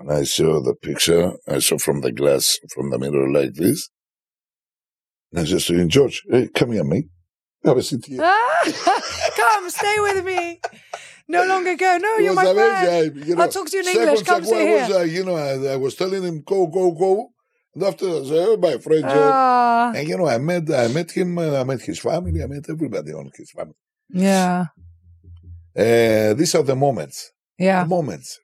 [0.00, 3.90] And I saw the picture, I saw from the glass, from the mirror like this.
[5.30, 7.08] And I just saying, George, hey, come here, mate.
[7.66, 8.20] Have a seat here.
[8.22, 8.62] Ah,
[9.36, 10.58] Come, stay with me.
[11.28, 11.98] No longer go.
[12.00, 12.88] No, you're my friend.
[12.88, 14.22] I- you know, I'll talk to you in English.
[14.22, 14.96] Come sit I was, here.
[14.96, 17.28] uh, you know, I, I was telling him, go, go, go.
[17.74, 19.14] And after I said, oh, my friend, George.
[19.14, 22.46] Ah, And, you know, I met, I met him, uh, I met his family, I
[22.46, 23.74] met everybody on his family.
[24.08, 24.64] yeah,
[25.76, 27.30] Uh, these are the moments.
[27.58, 28.40] yeah, The moments.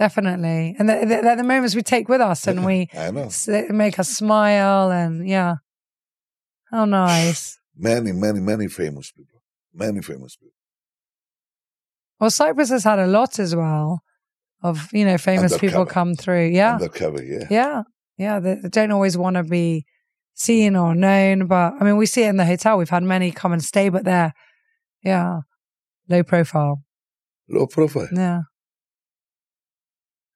[0.00, 0.74] Definitely.
[0.78, 3.28] And they're, they're the moments we take with us, and we I know.
[3.68, 5.56] make us smile, and yeah.
[6.70, 7.58] How nice.
[7.76, 9.40] Many, many, many famous people.
[9.72, 10.52] Many famous people.
[12.18, 14.02] Well, Cyprus has had a lot as well
[14.62, 16.48] of you know famous people come through.
[16.48, 17.46] Yeah, Undercover, yeah.
[17.50, 17.82] yeah,
[18.18, 18.40] yeah.
[18.40, 19.86] They, they don't always want to be
[20.34, 22.76] seen or known, but I mean, we see it in the hotel.
[22.76, 24.34] We've had many come and stay, but they're
[25.02, 25.40] yeah,
[26.08, 26.82] low profile.
[27.48, 28.08] Low profile.
[28.12, 28.42] Yeah.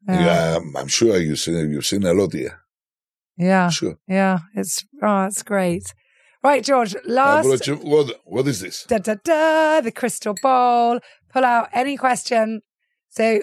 [0.09, 2.61] Yeah, I'm, I'm sure you've seen, you've seen a lot here.
[3.37, 3.71] Yeah.
[3.71, 3.97] Sure.
[4.07, 4.39] Yeah.
[4.55, 5.95] It's oh, it's great.
[6.43, 6.95] Right, George.
[6.95, 8.85] Uh, last brought you- what, what is this?
[8.85, 11.01] da da da the crystal ball.
[11.33, 12.61] Pull out any question.
[13.09, 13.41] So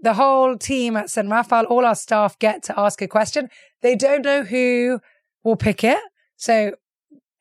[0.00, 1.28] the whole team at St.
[1.28, 3.48] Raphael, all our staff get to ask a question.
[3.82, 5.00] They don't know who
[5.42, 5.98] will pick it.
[6.36, 6.72] So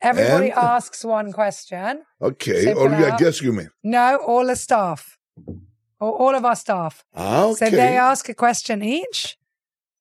[0.02, 0.58] everybody And?
[0.60, 2.02] asks one question.
[2.22, 2.64] Okay.
[2.64, 3.06] So or you.
[3.06, 3.70] I guess you mean.
[3.84, 5.18] No, all the staff.
[6.00, 7.04] Or all of our staff.
[7.16, 7.70] Okay.
[7.70, 9.38] So they ask a question each.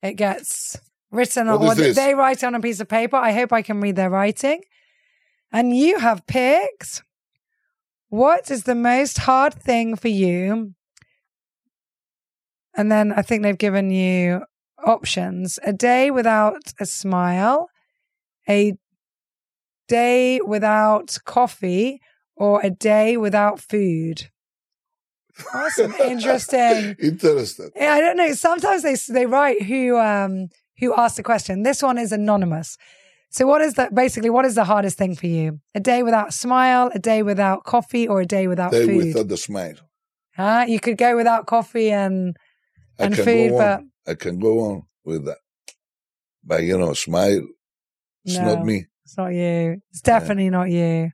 [0.02, 0.78] It gets
[1.10, 3.16] written on, What is or they- they write on a piece of paper.
[3.16, 4.62] I hope I can read their writing.
[5.52, 7.02] And you have picked
[8.08, 10.74] what is the most hard thing for you?
[12.76, 14.42] And then I think they've given you
[14.84, 17.68] options a day without a smile,
[18.48, 18.74] a
[19.88, 22.00] day without coffee,
[22.36, 24.30] or a day without food.
[25.52, 26.96] That's an interesting.
[27.76, 28.32] Yeah, I don't know.
[28.32, 31.62] Sometimes they they write who um who asked the question.
[31.62, 32.76] This one is anonymous.
[33.30, 35.60] So what is that basically what is the hardest thing for you?
[35.74, 38.86] A day without a smile, a day without coffee, or a day without food They
[38.86, 39.06] food?
[39.08, 39.74] without the smile.
[40.36, 40.64] Huh?
[40.68, 42.36] You could go without coffee and
[42.98, 43.82] I and can food, go but.
[44.08, 45.38] I can go on with that.
[46.44, 47.46] But you know, smile.
[48.24, 48.54] It's No.
[48.54, 48.86] not me.
[49.04, 49.80] it's not you.
[49.90, 51.10] It's definitely not you.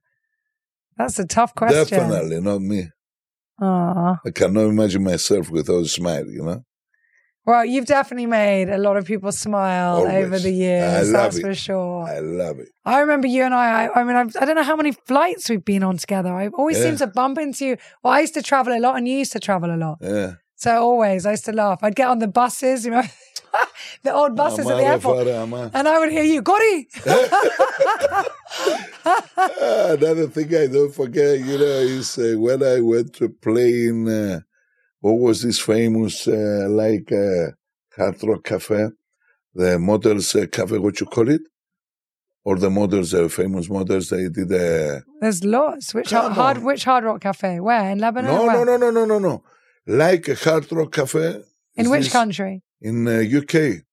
[0.97, 1.99] That's a tough question.
[1.99, 2.89] Definitely not me.
[3.63, 4.17] Aw.
[4.27, 6.63] I cannot imagine myself without a smile, you know?
[7.45, 10.13] Well, you've definitely made a lot of people smile Always.
[10.27, 10.93] over the years.
[10.93, 11.43] I love that's it.
[11.43, 12.05] for sure.
[12.09, 12.69] I love it.
[12.85, 13.87] I remember you and I.
[13.87, 16.33] I, I mean, I've, I don't know how many flights we've been on together.
[16.33, 16.85] I always Yeah.
[16.85, 17.77] seem to bump into you.
[18.05, 19.99] Well, I used to travel a lot, and you used to travel a lot.
[20.01, 20.35] Yeah.
[20.55, 21.81] So always, I used to laugh.
[21.83, 23.03] I'd get on the buses, you know,
[24.03, 26.89] the old buses at the airport, and I would hear you, Gori.
[29.37, 34.09] Another thing I don't forget, you know, is uh, when I went to play in,
[34.09, 34.41] uh,
[35.01, 37.53] what was this famous, uh, like, uh,
[37.97, 38.89] Hard Rock Cafe?
[39.55, 41.43] The models uh, cafe, what you call it?
[42.45, 45.95] Or the models, uh, famous models, they did uh, There's lots.
[45.95, 47.61] Which Come hard, which Hard Rock Cafe?
[47.61, 48.35] Where in Lebanon?
[48.35, 49.43] no, no, no, no, no, no, no.
[49.87, 51.43] Like a Hard Rock Cafe.
[51.77, 52.63] In which this- country?
[52.83, 53.85] In uh, UK.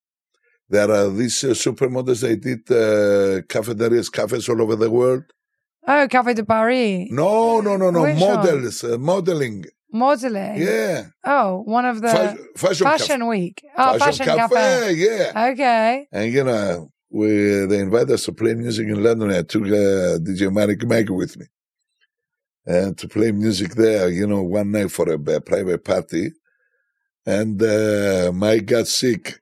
[0.70, 5.24] There are these uh, supermodels, they did uh, cafeterias, cafes all over the world.
[5.88, 7.08] Oh, Cafe de Paris.
[7.12, 8.04] No, no, no, no.
[8.04, 8.20] Which?
[8.20, 9.66] Models, uh, modeling.
[9.92, 10.62] Modeling.
[10.62, 11.08] Yeah.
[11.26, 13.64] Oh, one of the Fa- fashion, Fashion Week.
[13.76, 14.56] Oh, Fashion, Fashion, cafe.
[14.56, 14.94] Cafe.
[14.94, 15.50] Yeah.
[15.52, 16.08] Okay.
[16.12, 17.28] And you know, we
[17.66, 19.32] they invited us to play music in London.
[19.32, 21.48] I took uh, DJ Malik Mike with me,
[22.68, 24.10] and to play music there.
[24.10, 26.34] You know, one night for a, a private party,
[27.30, 29.40] and uh, Mike got sick.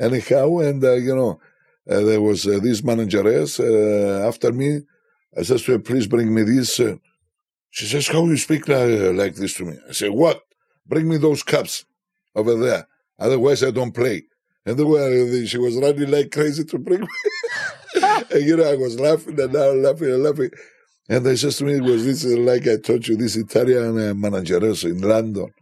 [0.00, 1.40] Anyhow, and uh, you know,
[1.88, 4.80] uh, there was uh, this manageress after me.
[5.38, 6.80] I said to her, "Please bring me this."
[7.70, 10.42] She says, "How you speak like this to me?" I say, "What?
[10.86, 11.84] Bring me those cups
[12.34, 12.88] over there.
[13.18, 14.24] Otherwise, I don't play."
[14.66, 17.06] And the way she was running like crazy to bring me.
[18.32, 20.50] and you know, I was laughing and now laughing and laughing.
[21.08, 24.14] And they says to me, it was this, like I told you, this Italian uh,
[24.14, 25.52] manageress in London.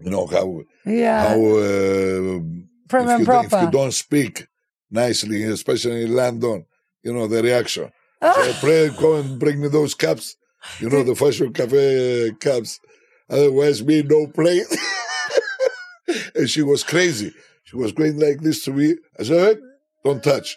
[0.00, 1.28] You know, how, Yeah.
[1.28, 2.40] how uh,
[2.88, 4.46] Prim if, you, don't- if you don't speak
[4.90, 6.66] nicely, especially in London,
[7.02, 7.90] you know, the reaction.
[8.22, 10.36] So I pray, go and bring me those cups,
[10.80, 12.80] you know, the fashion cafe uh, cups.
[13.28, 14.62] Otherwise, me no play.
[16.34, 17.32] and she was crazy.
[17.64, 18.94] She was going like this to me.
[19.18, 19.60] I said, "Hey,
[20.04, 20.56] don't touch.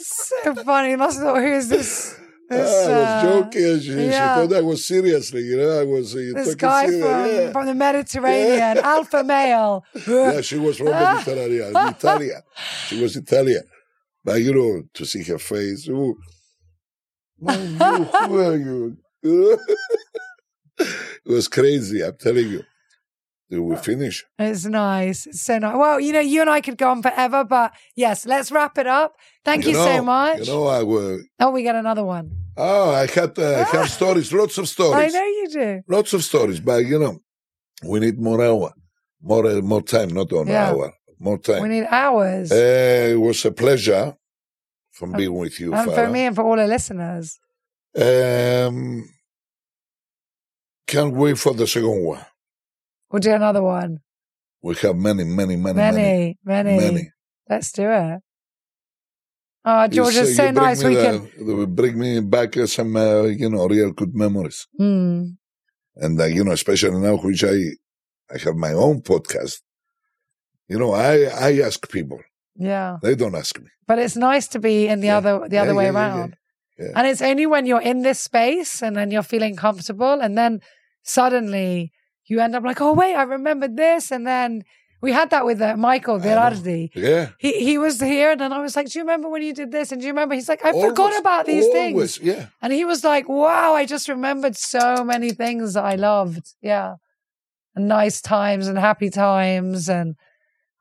[0.00, 0.90] so funny.
[0.90, 2.18] You must have thought, who is this?
[2.52, 3.80] This, I was uh, joking.
[3.80, 4.10] She, yeah.
[4.42, 7.52] she thought I was seriously, you know, I was uh, This guy from, yeah.
[7.52, 9.84] from the Mediterranean, alpha male.
[10.06, 12.42] yeah, she was from the Mediterranean, Italia.
[12.86, 13.62] She was Italian.
[14.24, 16.16] But you know, to see her face, ooh,
[17.40, 18.96] you, who are you?
[19.22, 19.58] it
[21.26, 22.62] was crazy, I'm telling you.
[23.52, 24.24] Did we finish?
[24.38, 25.26] It's nice.
[25.26, 25.76] It's so nice.
[25.76, 28.86] Well, you know, you and I could go on forever, but yes, let's wrap it
[28.86, 29.16] up.
[29.44, 30.38] Thank you, so know- much.
[30.38, 31.20] You know, I will.
[31.38, 32.41] oh, we get another one.
[32.56, 35.14] Oh, I had uh, I have stories, lots of stories.
[35.14, 35.82] I know you do.
[35.88, 36.60] lots of stories.
[36.60, 37.18] But you know,
[37.84, 38.72] we need more hour,
[39.20, 40.70] more uh, more time, not one Yeah.
[40.70, 41.62] hour, more time.
[41.62, 42.52] We need hours.
[42.52, 44.14] Uh, it was a pleasure
[44.90, 47.38] from Um, being with you, and for me and for all the listeners.
[47.96, 49.08] Um,
[50.86, 52.24] can't wait for the second one.
[53.10, 54.00] We'll do another one.
[54.62, 56.76] We have many, many, many, many, Many, many.
[56.76, 57.10] many.
[57.48, 58.20] Let's do it.
[59.64, 60.82] Oh, George, it's so nice.
[60.82, 64.66] me We the- bring me back uh, some, uh, you know, real good memories.
[64.80, 65.36] Mm,
[65.96, 67.56] And, uh, you know, especially now, which I,
[68.34, 69.60] I have my own podcast.
[70.68, 72.20] You know, I, I ask people.
[72.56, 72.96] yeah.
[73.02, 73.68] They don't ask me.
[73.86, 75.18] But it's nice to be in the Yeah.
[75.18, 76.36] other the Yeah, other way yeah, yeah, around.
[76.96, 80.60] And it's only when you're in this space and then you're feeling comfortable and then
[81.04, 81.92] suddenly
[82.26, 84.62] you end up like, oh wait, I remembered this and then
[85.02, 86.90] We had that with uh, Michael Berardi.
[86.94, 87.30] Yeah.
[87.36, 89.72] He he was here, and then I was like, "Do you remember when you did
[89.72, 90.36] this?" And do you remember?
[90.36, 92.46] He's like, "I forgot about these always, things." Yeah.
[92.62, 96.94] And he was like, "Wow, I just remembered so many things that I loved." Yeah,
[97.74, 100.14] and nice times and happy times, and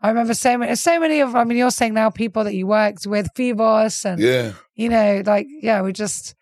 [0.01, 1.35] I remember so many, so many of.
[1.35, 4.53] I mean, you're saying now people that you worked with, Fivos, and Yeah.
[4.75, 6.35] you know, like yeah, we just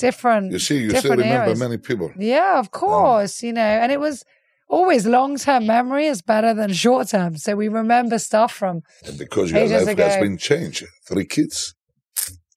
[0.00, 0.50] different.
[0.50, 1.60] You see, you still remember eras.
[1.60, 2.10] many people.
[2.18, 4.24] Yeah, of course, you know, and it was
[4.72, 7.36] always long term memory is better than short term.
[7.36, 8.74] So we remember stuff from
[9.06, 10.84] And because your life has been changed.
[11.08, 11.74] Three kids.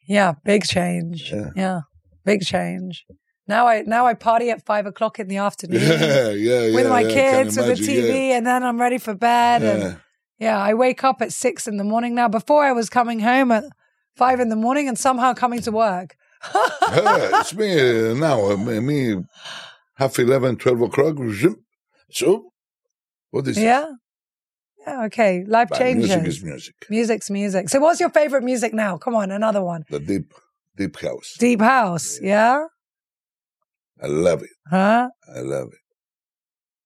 [0.07, 1.31] yeah, big change.
[1.31, 1.49] Yeah.
[1.55, 1.79] Yeah,
[2.23, 3.05] big change.
[3.47, 6.75] Now I now I party at five o'clock in the afternoon Yeah, yeah, yeah.
[6.75, 9.61] with my yeah, can kids with the TV, and then I'm ready for bed.
[9.61, 9.69] Yeah.
[9.87, 9.97] And
[10.39, 12.27] yeah, I wake up at six in the morning now.
[12.27, 13.63] Before I was coming home at
[14.15, 16.15] five in the morning and somehow coming to work.
[16.95, 17.71] Yeah, it's me
[18.11, 18.51] uh, now.
[18.51, 19.23] uh, Me, me,
[19.95, 21.15] half 11, 12 o'clock.
[21.31, 21.55] zoom.
[22.15, 22.51] So,
[23.31, 23.63] what is it?
[23.63, 23.91] Yeah.
[24.87, 25.03] Yeah.
[25.07, 25.43] Okay.
[25.45, 26.09] Life But changes.
[26.09, 26.75] Music is music.
[26.89, 27.67] Music's music.
[27.69, 28.97] So, what's your favorite music now?
[28.97, 29.83] Come on, another one.
[29.89, 30.33] The deep,
[30.77, 31.35] deep house.
[31.37, 32.19] Deep house.
[32.21, 32.63] Yeah.
[34.01, 34.49] I love it.
[34.69, 35.09] Huh?
[35.35, 35.79] I love it.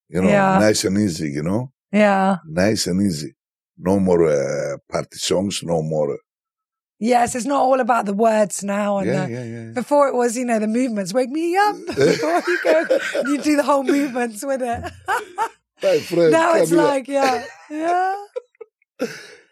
[0.09, 0.57] You know, Yeah.
[0.57, 1.71] nice and easy, you know?
[1.91, 2.37] Yeah.
[2.47, 3.33] Nice and easy.
[3.77, 6.17] No more uh, party songs, no more.
[6.99, 8.97] Yes, it's not all about the words now.
[8.97, 11.13] And yeah, uh, the, yeah, yeah, before it was, you know, the movements.
[11.13, 12.99] Wake me up before you go.
[13.25, 14.91] you do the whole movements with it.
[16.03, 17.07] Friend, now it's like, up.
[17.07, 19.07] yeah, yeah.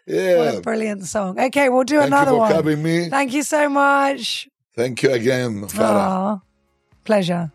[0.06, 0.38] Yeah.
[0.38, 1.38] What a brilliant song.
[1.38, 3.10] Okay, we'll do Thank another one.
[3.10, 4.48] Thank you so much.
[4.74, 6.38] Thank you again, Farah.
[6.38, 6.42] Aww,
[7.04, 7.50] pleasure.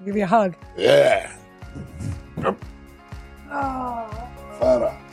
[0.00, 0.54] I'll give you a hug.
[0.76, 1.32] Yeah.
[2.44, 2.56] Oh.
[4.60, 5.07] Farah.